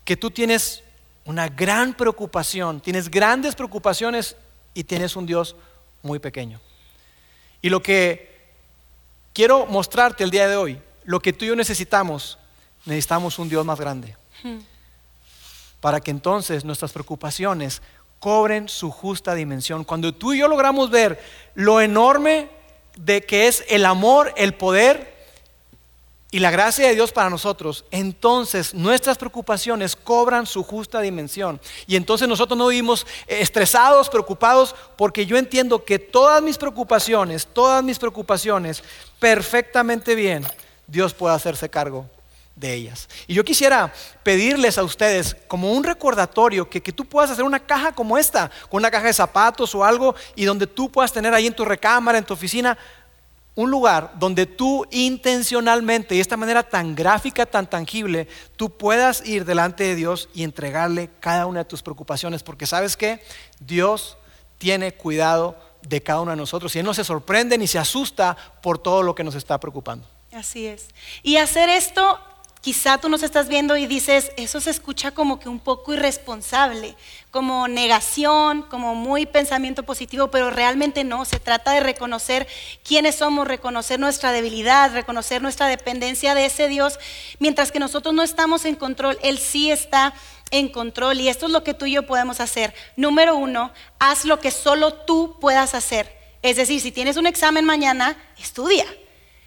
[0.04, 0.82] Que tú tienes
[1.26, 4.36] una gran preocupación, tienes grandes preocupaciones
[4.74, 5.56] y tienes un Dios
[6.02, 6.60] muy pequeño.
[7.60, 8.34] Y lo que
[9.32, 12.38] quiero mostrarte el día de hoy, lo que tú y yo necesitamos,
[12.84, 14.16] necesitamos un Dios más grande.
[14.42, 14.58] Hmm.
[15.80, 17.82] Para que entonces nuestras preocupaciones
[18.20, 19.84] cobren su justa dimensión.
[19.84, 21.20] Cuando tú y yo logramos ver
[21.54, 22.48] lo enorme
[22.96, 25.15] de que es el amor, el poder
[26.30, 31.60] y la gracia de Dios para nosotros, entonces nuestras preocupaciones cobran su justa dimensión.
[31.86, 37.46] Y entonces nosotros no vivimos eh, estresados, preocupados, porque yo entiendo que todas mis preocupaciones,
[37.46, 38.82] todas mis preocupaciones,
[39.20, 40.44] perfectamente bien,
[40.88, 42.06] Dios puede hacerse cargo
[42.56, 43.08] de ellas.
[43.28, 43.92] Y yo quisiera
[44.24, 48.50] pedirles a ustedes como un recordatorio que, que, tú puedas hacer una caja como esta,
[48.68, 51.64] con una caja de zapatos o algo, y donde tú puedas tener ahí en tu
[51.64, 52.76] recámara, en tu oficina,
[53.56, 59.26] un lugar donde tú intencionalmente y de esta manera tan gráfica, tan tangible, tú puedas
[59.26, 63.20] ir delante de Dios y entregarle cada una de tus preocupaciones, porque sabes que
[63.58, 64.18] Dios
[64.58, 68.36] tiene cuidado de cada uno de nosotros y Él no se sorprende ni se asusta
[68.62, 70.06] por todo lo que nos está preocupando.
[70.32, 70.88] Así es.
[71.22, 72.20] Y hacer esto
[72.60, 76.96] Quizá tú nos estás viendo y dices, eso se escucha como que un poco irresponsable,
[77.30, 82.48] como negación, como muy pensamiento positivo, pero realmente no, se trata de reconocer
[82.82, 86.98] quiénes somos, reconocer nuestra debilidad, reconocer nuestra dependencia de ese Dios,
[87.38, 90.12] mientras que nosotros no estamos en control, Él sí está
[90.50, 92.74] en control y esto es lo que tú y yo podemos hacer.
[92.96, 96.16] Número uno, haz lo que solo tú puedas hacer.
[96.42, 98.86] Es decir, si tienes un examen mañana, estudia.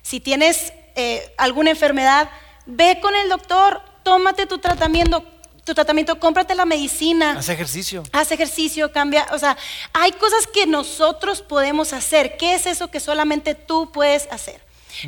[0.01, 2.29] Si tienes eh, alguna enfermedad,
[2.71, 5.23] Ve con el doctor, tómate tu tratamiento,
[5.65, 7.31] tu tratamiento, cómprate la medicina.
[7.31, 8.03] Haz ejercicio.
[8.11, 9.25] Haz ejercicio, cambia.
[9.31, 9.57] O sea,
[9.91, 12.37] hay cosas que nosotros podemos hacer.
[12.37, 14.61] ¿Qué es eso que solamente tú puedes hacer?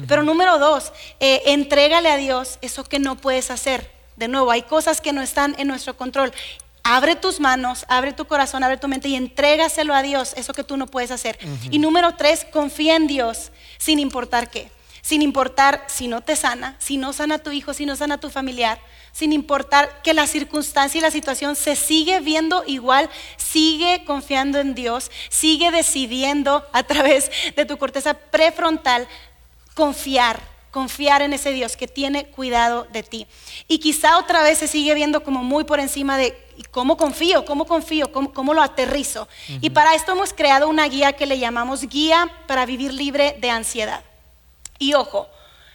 [0.08, 3.92] Pero número dos, eh, entrégale a Dios eso que no puedes hacer.
[4.16, 6.34] De nuevo, hay cosas que no están en nuestro control.
[6.84, 10.64] Abre tus manos, abre tu corazón, abre tu mente y entrégaselo a Dios, eso que
[10.64, 11.38] tú no puedes hacer.
[11.70, 16.76] Y número tres, confía en Dios sin importar qué sin importar si no te sana,
[16.80, 18.80] si no sana tu hijo, si no sana tu familiar,
[19.12, 24.74] sin importar que la circunstancia y la situación se sigue viendo igual, sigue confiando en
[24.76, 29.08] Dios, sigue decidiendo a través de tu corteza prefrontal
[29.74, 30.40] confiar,
[30.72, 33.28] confiar en ese Dios que tiene cuidado de ti.
[33.68, 36.38] Y quizá otra vez se sigue viendo como muy por encima de
[36.72, 39.28] cómo confío, cómo confío, cómo, lo aterrizo.
[39.62, 43.50] Y para esto hemos creado una guía que le llamamos Guía para Vivir Libre de
[43.50, 44.04] Ansiedad.
[44.82, 45.30] Y ojo,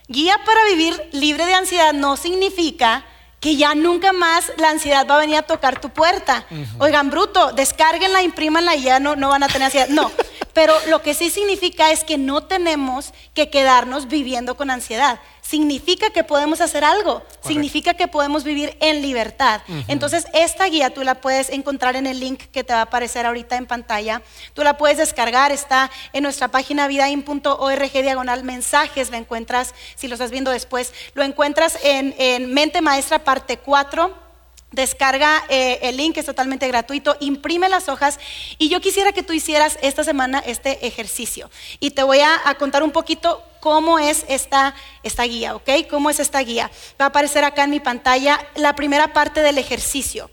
[0.08, 3.04] guía para vivir libre de ansiedad no significa
[3.38, 6.44] que ya nunca más la ansiedad va a venir a tocar tu puerta.
[6.78, 9.86] Oigan, bruto, descárguenla, imprímanla y ya no, no van a tener ansiedad.
[9.90, 10.10] No,
[10.56, 15.20] pero lo que sí significa es que no tenemos que quedarnos viviendo con ansiedad.
[15.42, 19.60] Significa que podemos hacer algo, significa que podemos vivir en libertad.
[19.86, 23.26] Entonces, esta guía tú la puedes encontrar en el link que te va a aparecer
[23.26, 24.22] ahorita en pantalla.
[24.54, 30.14] Tú la puedes descargar, está en nuestra página vidain.org diagonal mensajes, la encuentras, si lo
[30.14, 34.25] estás viendo después, lo encuentras en, en Mente Maestra parte 4
[34.72, 38.18] Descarga eh, el link, es totalmente gratuito, imprime las hojas
[38.58, 41.50] y yo quisiera que tú hicieras esta semana este ejercicio.
[41.80, 45.70] Y te voy a, contar un poquito cómo es esta, esta guía, ¿ok?
[45.88, 46.70] ¿Cómo es esta guía?
[47.00, 50.30] Va a aparecer acá en mi pantalla la primera parte del ejercicio.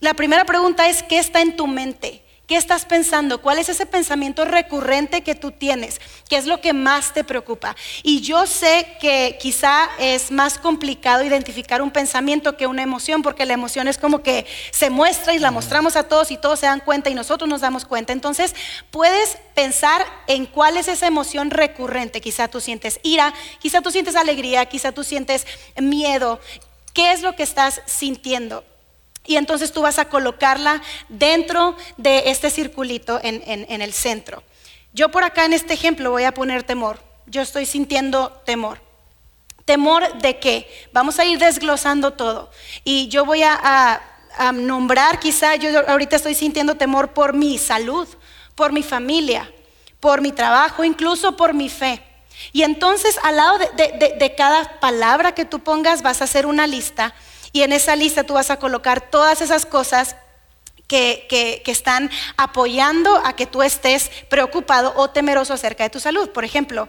[0.00, 2.19] La primera pregunta es, ¿qué está en tu mente?
[2.50, 3.40] ¿Qué estás pensando?
[3.40, 6.00] ¿Cuál es ese pensamiento recurrente que tú tienes?
[6.28, 7.76] ¿Qué es lo que más te preocupa?
[8.02, 13.46] Y yo sé que quizá es más complicado identificar un pensamiento que una emoción, porque
[13.46, 16.66] la emoción es como que se muestra y la mostramos a todos y todos se
[16.66, 18.12] dan cuenta y nosotros nos damos cuenta.
[18.12, 18.56] Entonces,
[18.90, 22.20] puedes pensar en cuál es esa emoción recurrente.
[22.20, 25.46] Quizá tú sientes ira, quizá tú sientes alegría, quizá tú sientes
[25.80, 26.40] miedo.
[26.94, 28.64] ¿Qué es lo que estás sintiendo?
[29.30, 34.42] Y entonces tú vas a colocarla dentro de este circulito en, el centro.
[34.92, 37.00] Yo por acá en este ejemplo voy a poner temor.
[37.28, 38.80] Yo estoy sintiendo temor.
[39.64, 40.68] ¿Temor de qué?
[40.92, 42.50] Vamos a ir desglosando todo.
[42.82, 44.02] Y yo voy a,
[44.52, 48.08] nombrar, quizá yo ahorita estoy sintiendo temor por mi salud,
[48.56, 49.48] por mi familia,
[50.00, 52.02] por mi trabajo, incluso por mi fe.
[52.52, 57.14] Y entonces al lado de, cada palabra que tú pongas vas a hacer una lista
[57.52, 60.16] y en esa lista tú vas a colocar todas esas cosas
[60.86, 66.30] que, que, están apoyando a que tú estés preocupado o temeroso acerca de tu salud.
[66.30, 66.88] Por ejemplo,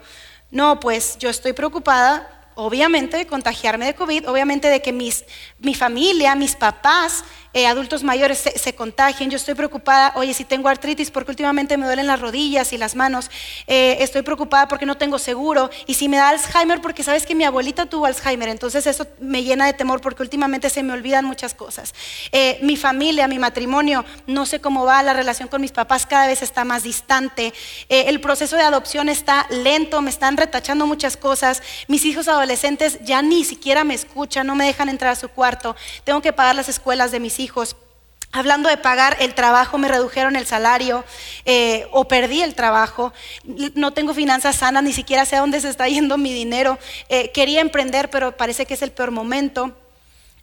[0.50, 5.24] no, pues yo estoy preocupada, obviamente, de contagiarme de COVID, obviamente de que mis,
[5.60, 7.22] mi familia, mis papás
[7.54, 9.30] eh, adultos mayores se, contagien.
[9.30, 12.96] Yo estoy preocupada, oye, si tengo artritis porque últimamente me duelen las rodillas y las
[12.96, 13.30] manos.
[13.66, 15.70] Eh, estoy preocupada porque no tengo seguro.
[15.86, 19.42] Y si me da Alzheimer porque sabes que mi abuelita tuvo Alzheimer, entonces eso me
[19.42, 21.94] llena de temor porque últimamente se me olvidan muchas cosas.
[22.32, 26.26] Eh, mi familia, mi matrimonio, no sé cómo va, la relación con mis papás cada
[26.26, 27.52] vez está más distante.
[27.88, 31.62] el proceso de adopción está lento, me están retachando muchas cosas.
[31.86, 35.76] Mis hijos adolescentes ya ni siquiera me escuchan, no me dejan entrar a su cuarto.
[36.04, 37.76] Tengo que pagar las escuelas de mis hijos hijos.
[38.34, 41.04] Hablando de pagar el trabajo, me redujeron el salario
[41.44, 43.12] eh, o perdí el trabajo.
[43.74, 46.78] No tengo finanzas sanas, ni siquiera sé a dónde se está yendo mi dinero.
[47.10, 49.76] Eh, quería emprender, pero parece que es el peor momento.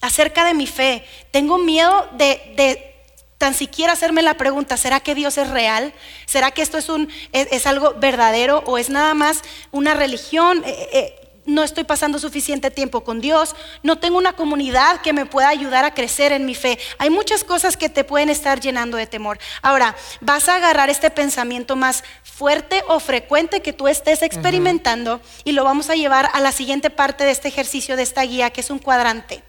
[0.02, 2.94] Acerca de mi fe, tengo miedo de,
[3.40, 5.92] tan siquiera hacerme la pregunta, ¿será que Dios es real?
[6.28, 10.62] ¿Será que esto es, un, es, algo verdadero o es nada más una religión?
[10.64, 15.49] Eh, no estoy pasando suficiente tiempo con Dios, no tengo una comunidad que me pueda
[15.49, 16.80] ayudar a crecer en mi fe.
[16.97, 19.39] Hay muchas cosas que te pueden estar llenando de temor.
[19.62, 25.54] Ahora, vas a agarrar este pensamiento más fuerte o frecuente que tú estés experimentando y
[25.54, 28.62] lo vamos a llevar a la siguiente parte de este ejercicio, de esta guía, que
[28.62, 29.43] es un cuadrante.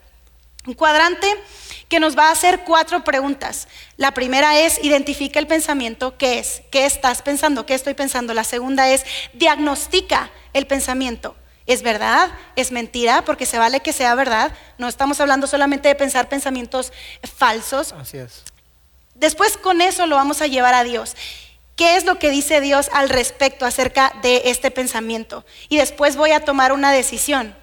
[0.67, 1.27] Un cuadrante
[1.89, 3.67] que nos va a hacer cuatro preguntas.
[3.97, 6.63] La primera es, identifica el pensamiento, ¿qué es?
[6.71, 7.67] ¿Qué estás pensando?
[7.67, 8.33] ¿Qué estoy pensando?
[8.35, 11.35] La segunda es, diagnostica el pensamiento.
[11.67, 12.31] ¿Es verdad?
[12.57, 13.25] ¿Es mentira?
[13.25, 14.53] Porque se vale que sea verdad.
[14.79, 16.93] No estamos hablando solamente de pensar pensamientos
[17.37, 17.93] falsos.
[17.93, 18.43] Así es.
[19.15, 21.15] Después con eso lo vamos a llevar a Dios.
[21.77, 25.45] ¿Qué es lo que dice Dios al respecto acerca de este pensamiento?
[25.69, 27.55] Y después voy a tomar una decisión.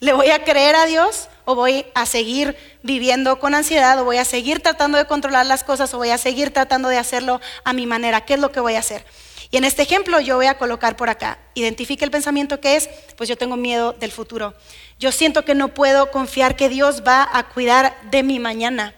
[0.00, 4.18] ¿Le voy a creer a Dios o voy a seguir viviendo con ansiedad o voy
[4.18, 7.72] a seguir tratando de controlar las cosas o voy a seguir tratando de hacerlo a
[7.72, 8.24] mi manera?
[8.24, 9.04] ¿Qué es lo que voy a hacer?
[9.52, 12.88] Y en este ejemplo yo voy a colocar por acá, identifique el pensamiento que es,
[13.16, 14.54] pues yo tengo miedo del futuro.
[14.98, 18.94] Yo siento que no puedo confiar que Dios va a cuidar de mi mañana.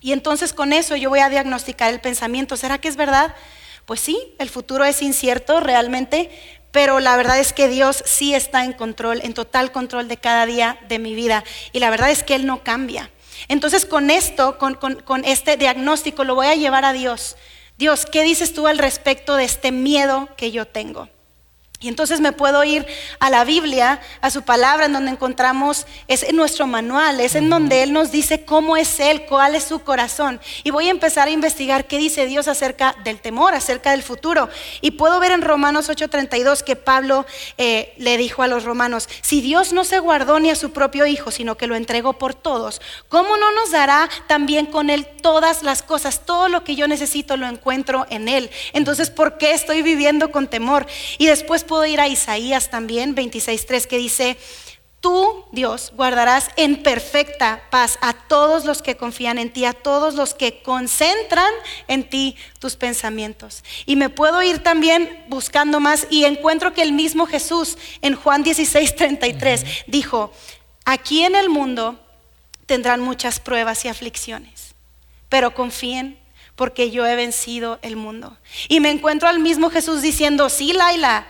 [0.00, 2.56] Y entonces con eso yo voy a diagnosticar el pensamiento.
[2.56, 3.34] ¿Será que es verdad?
[3.84, 6.30] Pues sí, el futuro es incierto realmente,
[6.72, 10.46] pero la verdad es que Dios sí está en control, en total control de cada
[10.46, 11.44] día de mi vida.
[11.72, 13.10] Y la verdad es que Él no cambia.
[13.48, 17.36] Entonces con esto, con, con este diagnóstico, lo voy a llevar a Dios.
[17.76, 21.08] Dios, ¿qué dices tú al respecto de este miedo que yo tengo?
[21.80, 22.86] Y entonces me puedo ir
[23.18, 27.50] a la Biblia, a su palabra, en donde encontramos, es en nuestro manual, es en
[27.50, 30.40] donde Él nos dice cómo es Él, cuál es su corazón.
[30.62, 34.48] Y voy a empezar a investigar qué dice Dios acerca del temor, acerca del futuro.
[34.80, 37.26] Y puedo ver en Romanos 8:32 que Pablo
[37.58, 41.04] eh, le dijo a los romanos, si Dios no se guardó ni a su propio
[41.04, 45.62] Hijo, sino que lo entregó por todos, ¿cómo no nos dará también con Él todas
[45.62, 46.24] las cosas?
[46.24, 48.48] Todo lo que yo necesito lo encuentro en Él.
[48.72, 50.86] Entonces, ¿por qué estoy viviendo con temor?
[51.18, 54.38] Y después puedo ir a Isaías también, 26.3, que dice,
[55.00, 60.14] tú, Dios, guardarás en perfecta paz a todos los que confían en ti, a todos
[60.14, 61.52] los que concentran
[61.88, 63.64] en ti tus pensamientos.
[63.86, 68.44] Y me puedo ir también buscando más y encuentro que el mismo Jesús en Juan
[68.44, 70.30] 16.33 dijo,
[70.84, 71.98] aquí en el mundo
[72.66, 74.76] tendrán muchas pruebas y aflicciones,
[75.28, 76.20] pero confíen
[76.54, 78.36] porque yo he vencido el mundo.
[78.68, 81.26] Y me encuentro al mismo Jesús diciendo, sí, Laila,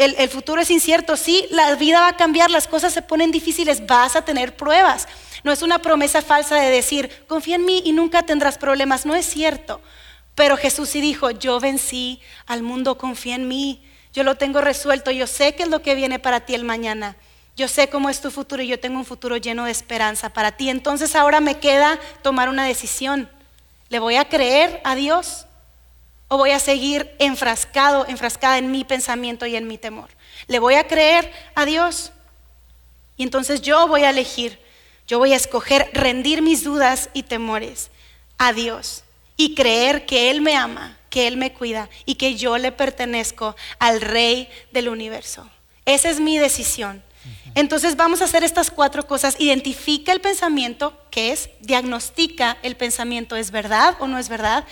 [0.00, 3.86] el, futuro es incierto, sí, la vida va a cambiar, las cosas se ponen difíciles,
[3.86, 5.06] vas a tener pruebas.
[5.44, 9.14] No es una promesa falsa de decir, confía en mí y nunca tendrás problemas, no
[9.14, 9.80] es cierto.
[10.34, 13.82] Pero Jesús sí dijo, yo vencí al mundo, confía en mí,
[14.12, 17.16] yo lo tengo resuelto, yo sé qué es lo que viene para ti el mañana.
[17.56, 20.52] Yo sé cómo es tu futuro y yo tengo un futuro lleno de esperanza para
[20.52, 20.70] ti.
[20.70, 23.28] Entonces ahora me queda tomar una decisión.
[23.90, 25.46] ¿Le voy a creer a Dios?
[26.32, 30.10] ¿O voy a seguir enfrascado, enfrascada en mi pensamiento y en mi temor?
[30.46, 32.12] ¿Le voy a creer a Dios?
[33.16, 34.60] Y entonces yo voy a elegir,
[35.08, 37.90] yo voy a escoger rendir mis dudas y temores
[38.38, 39.02] a Dios
[39.36, 43.56] y creer que Él me ama, que Él me cuida y que yo le pertenezco
[43.80, 45.50] al Rey del universo.
[45.84, 47.02] Esa es mi decisión.
[47.56, 49.34] Entonces vamos a hacer estas cuatro cosas.
[49.40, 54.64] Identifica el pensamiento, que es, diagnostica el pensamiento, ¿es verdad o no es verdad?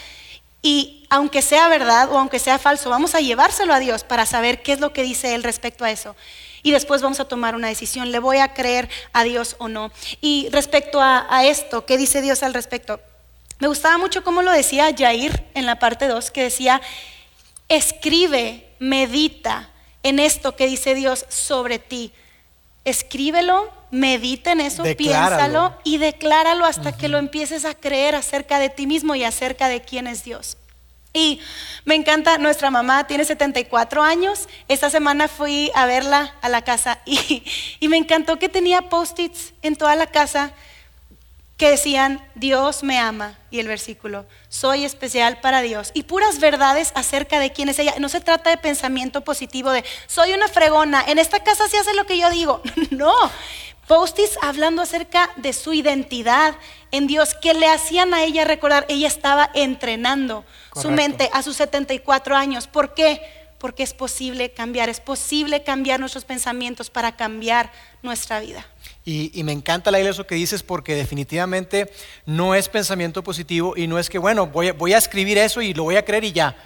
[0.62, 4.62] Y aunque sea verdad o aunque sea falso, vamos a llevárselo a Dios para saber
[4.62, 6.16] qué es lo que dice Él respecto a eso.
[6.62, 9.92] Y después vamos a tomar una decisión, ¿le voy a creer a Dios o no?
[10.20, 13.00] Y respecto a, esto, ¿qué dice Dios al respecto?
[13.60, 16.82] Me gustaba mucho cómo lo decía Jair en la parte 2, que decía,
[17.68, 19.70] escribe, medita
[20.02, 22.12] en esto que dice Dios sobre ti.
[22.84, 25.36] Escríbelo, medita en eso, Decláralo.
[25.36, 29.68] piénsalo y decláralo hasta que lo empieces a creer acerca de ti mismo y acerca
[29.68, 30.56] de quién es Dios.
[31.12, 31.40] Y
[31.84, 34.48] me encanta, nuestra mamá tiene 74 años.
[34.68, 37.42] Esta semana fui a verla a la casa y,
[37.80, 40.52] y me encantó que tenía post-its en toda la casa
[41.58, 46.92] que decían, Dios me ama, y el versículo, soy especial para Dios, y puras verdades
[46.94, 47.94] acerca de quién es ella.
[47.98, 51.94] No se trata de pensamiento positivo de, soy una fregona, en esta casa se hace
[51.94, 52.62] lo que yo digo.
[52.90, 53.12] No,
[53.88, 56.54] postis hablando acerca de su identidad
[56.92, 60.44] en Dios, que le hacían a ella recordar, ella estaba entrenando
[60.80, 62.68] su mente a sus 74 años.
[62.68, 63.20] ¿Por qué?
[63.58, 67.72] Porque es posible cambiar, es posible cambiar nuestros pensamientos para cambiar
[68.02, 68.64] nuestra vida.
[69.04, 71.90] Y, y me encanta la eso que dices porque definitivamente
[72.26, 75.62] no es pensamiento positivo y no es que, bueno, voy a, voy a escribir eso
[75.62, 76.56] y lo voy a creer y ya.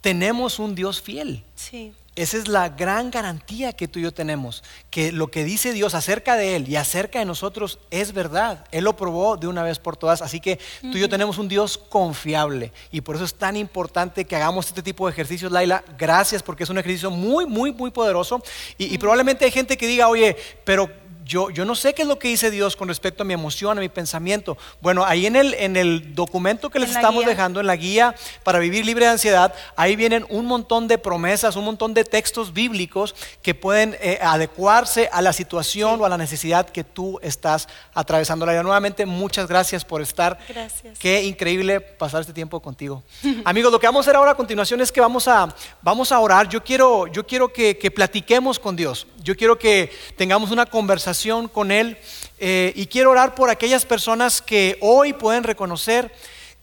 [0.00, 1.44] Tenemos un Dios fiel.
[1.54, 1.92] Sí.
[2.16, 5.94] Esa es la gran garantía que tú y yo tenemos, que lo que dice Dios
[5.94, 8.66] acerca de Él y acerca de nosotros es verdad.
[8.72, 11.48] Él lo probó de una vez por todas, así que tú y yo tenemos un
[11.48, 15.84] Dios confiable y por eso es tan importante que hagamos este tipo de ejercicios, Laila.
[15.96, 18.42] Gracias porque es un ejercicio muy, muy, muy poderoso
[18.76, 20.90] y, y probablemente hay gente que diga, oye, pero
[21.24, 23.76] yo, yo no sé qué es lo que dice Dios con respecto a mi emoción,
[23.76, 24.56] a mi pensamiento.
[24.80, 27.28] Bueno, ahí en el, en el documento que les estamos guía.
[27.28, 31.56] dejando, en la guía para vivir libre de ansiedad, ahí vienen un montón de promesas,
[31.56, 36.16] un montón de textos bíblicos que pueden eh, adecuarse a la situación o a la
[36.16, 38.46] necesidad que tú estás atravesando.
[38.46, 40.38] Laila, nuevamente, muchas gracias por estar.
[40.48, 40.98] Gracias.
[40.98, 43.02] Qué increíble pasar este tiempo contigo.
[43.44, 46.18] Amigos, lo que vamos a hacer ahora a continuación es que vamos a, vamos a
[46.18, 46.48] orar.
[46.48, 49.06] Yo quiero, yo quiero que, que platiquemos con Dios.
[49.22, 51.09] Yo quiero que tengamos una conversación
[51.48, 51.98] con Él
[52.38, 56.12] eh, y quiero orar por aquellas personas que hoy pueden reconocer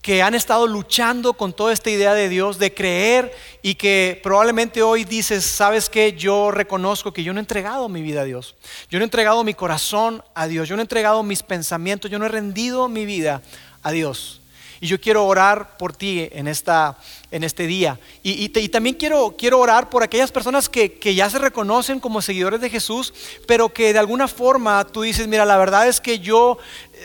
[0.01, 4.81] que han estado luchando con toda esta idea de Dios, de creer y que probablemente
[4.81, 8.55] hoy dices, sabes que yo reconozco que yo no he entregado mi vida a Dios,
[8.89, 12.19] yo no he entregado mi corazón a Dios, yo no he entregado mis pensamientos, yo
[12.19, 13.41] no he rendido mi vida
[13.83, 14.39] a Dios.
[14.80, 16.97] Y yo quiero orar por ti en, esta,
[17.32, 17.99] en este día.
[18.23, 22.21] Y, y también quiero, quiero orar por aquellas personas que, que ya se reconocen como
[22.21, 23.13] seguidores de Jesús,
[23.47, 26.57] pero que de alguna forma tú dices, mira, la verdad es que yo,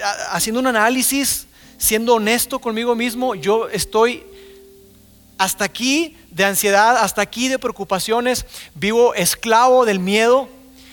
[0.05, 1.47] ha- haciendo un análisis,
[1.79, 4.23] siendo honesto conmigo mismo, yo estoy
[5.39, 10.49] hasta aquí de ansiedad, hasta aquí de preocupaciones, vivo esclavo del miedo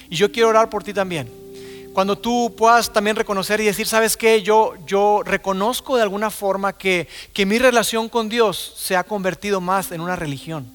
[0.09, 1.38] y yo quiero orar por ti también.
[1.93, 4.41] Cuando tú puedas también reconocer y decir, ¿sabes qué?
[4.41, 9.59] Yo, yo reconozco de alguna forma que, que mi relación con Dios se ha convertido
[9.59, 10.71] más en una religión.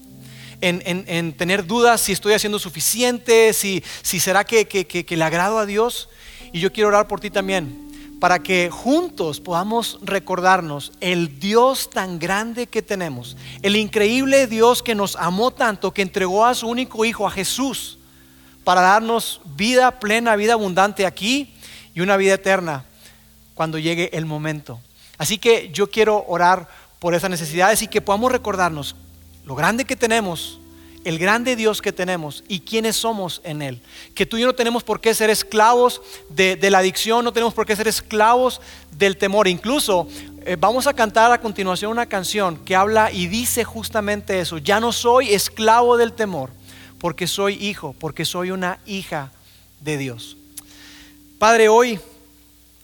[0.61, 5.17] En, en- en tener dudas si estoy haciendo suficiente, si, si será que, que- que-
[5.17, 6.09] le agrado a Dios.
[6.53, 12.19] Y yo quiero orar por ti también, para que juntos podamos recordarnos el Dios tan
[12.19, 17.03] grande que tenemos, el increíble Dios que nos amó tanto, que entregó a su único
[17.03, 17.97] Hijo, a Jesús,
[18.65, 21.53] para darnos vida plena, vida abundante aquí
[21.93, 22.83] y una vida eterna
[23.53, 24.81] cuando llegue el momento.
[25.17, 26.67] Así que yo quiero orar
[26.99, 28.95] por esas necesidades y que podamos recordarnos
[29.45, 30.59] lo grande que tenemos,
[31.03, 33.81] el grande Dios que tenemos y quiénes somos en Él.
[34.15, 37.53] Que tú y yo no tenemos por qué ser esclavos de, la adicción, no tenemos
[37.53, 38.59] por qué ser esclavos
[38.97, 39.47] del temor.
[39.47, 40.07] Incluso
[40.43, 44.57] eh, vamos a cantar a continuación una canción que habla y dice justamente eso.
[44.57, 46.49] Ya no soy esclavo del temor
[46.99, 49.31] porque soy hijo, porque soy una hija
[49.81, 50.37] de Dios.
[51.37, 51.99] Padre, hoy,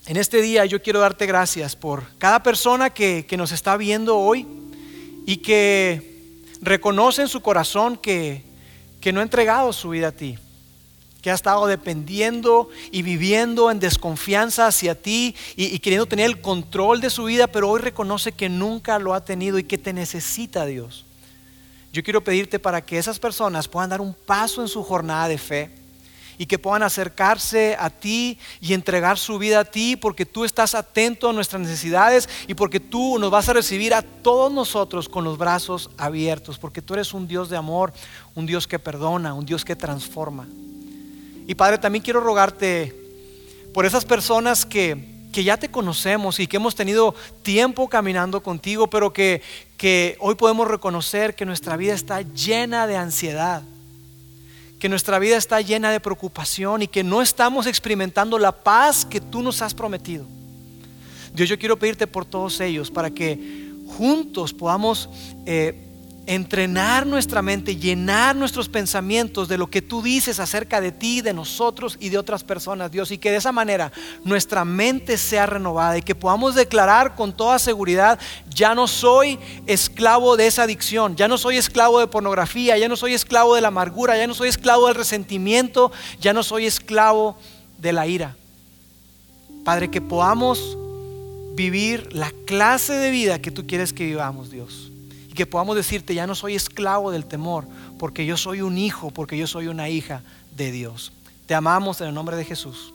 [0.05, 4.17] en este día, yo quiero darte gracias por cada persona que, que nos está viendo
[4.17, 4.45] hoy
[5.25, 8.43] y que reconoce en su corazón que,
[8.99, 10.37] que no ha entregado su vida a ti,
[11.21, 16.41] que ha estado dependiendo y viviendo en desconfianza hacia ti y, y queriendo tener el
[16.41, 19.93] control de su vida, pero hoy reconoce que nunca lo ha tenido y que te
[19.93, 21.05] necesita Dios.
[21.91, 25.37] Yo quiero pedirte para que esas personas puedan dar un paso en su jornada de
[25.37, 25.71] fe
[26.37, 30.73] y que puedan acercarse a ti y entregar su vida a ti porque tú estás
[30.73, 35.23] atento a nuestras necesidades y porque tú nos vas a recibir a todos nosotros con
[35.23, 37.93] los brazos abiertos, porque tú eres un Dios de amor,
[38.33, 40.47] un Dios que perdona, un Dios que transforma.
[41.45, 42.95] Y Padre, también quiero rogarte
[43.73, 44.65] por esas personas
[45.31, 49.41] que, ya te conocemos y que hemos tenido tiempo caminando contigo, pero que,
[49.77, 53.63] que hoy podemos reconocer que nuestra vida está llena de ansiedad
[54.81, 59.21] que nuestra vida está llena de preocupación y que no estamos experimentando la paz que
[59.21, 60.25] tú nos has prometido.
[61.35, 65.07] Dios, yo quiero pedirte por todos ellos para que juntos podamos
[65.45, 65.90] eh,
[66.27, 71.33] entrenar nuestra mente, llenar nuestros pensamientos de lo que tú dices acerca de ti, de
[71.33, 73.91] nosotros y de otras personas, Dios, y que de esa manera
[74.23, 78.19] nuestra mente sea renovada y que podamos declarar con toda seguridad,
[78.53, 82.95] ya no soy esclavo de esa adicción, ya no soy esclavo de pornografía, ya no
[82.95, 87.35] soy esclavo de la amargura, ya no soy esclavo del resentimiento, ya no soy esclavo
[87.79, 88.35] de la ira.
[89.65, 90.77] Padre, que podamos
[91.55, 94.90] vivir la clase de vida que tú quieres que vivamos, Dios
[95.31, 97.65] y que podamos decirte, ya no soy esclavo del temor,
[97.97, 100.23] porque yo soy un hijo, porque yo soy una hija
[100.57, 101.13] de Dios.
[101.45, 102.93] Te amamos en el nombre de Jesús.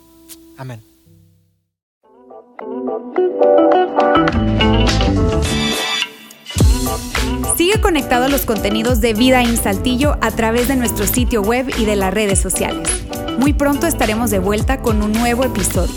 [0.59, 0.82] Amén.
[7.57, 11.72] Sigue conectado a los contenidos de Vida en Saltillo a través de nuestro sitio web
[11.78, 12.87] y de las redes sociales.
[13.39, 15.95] Muy pronto estaremos de vuelta con un nuevo episodio.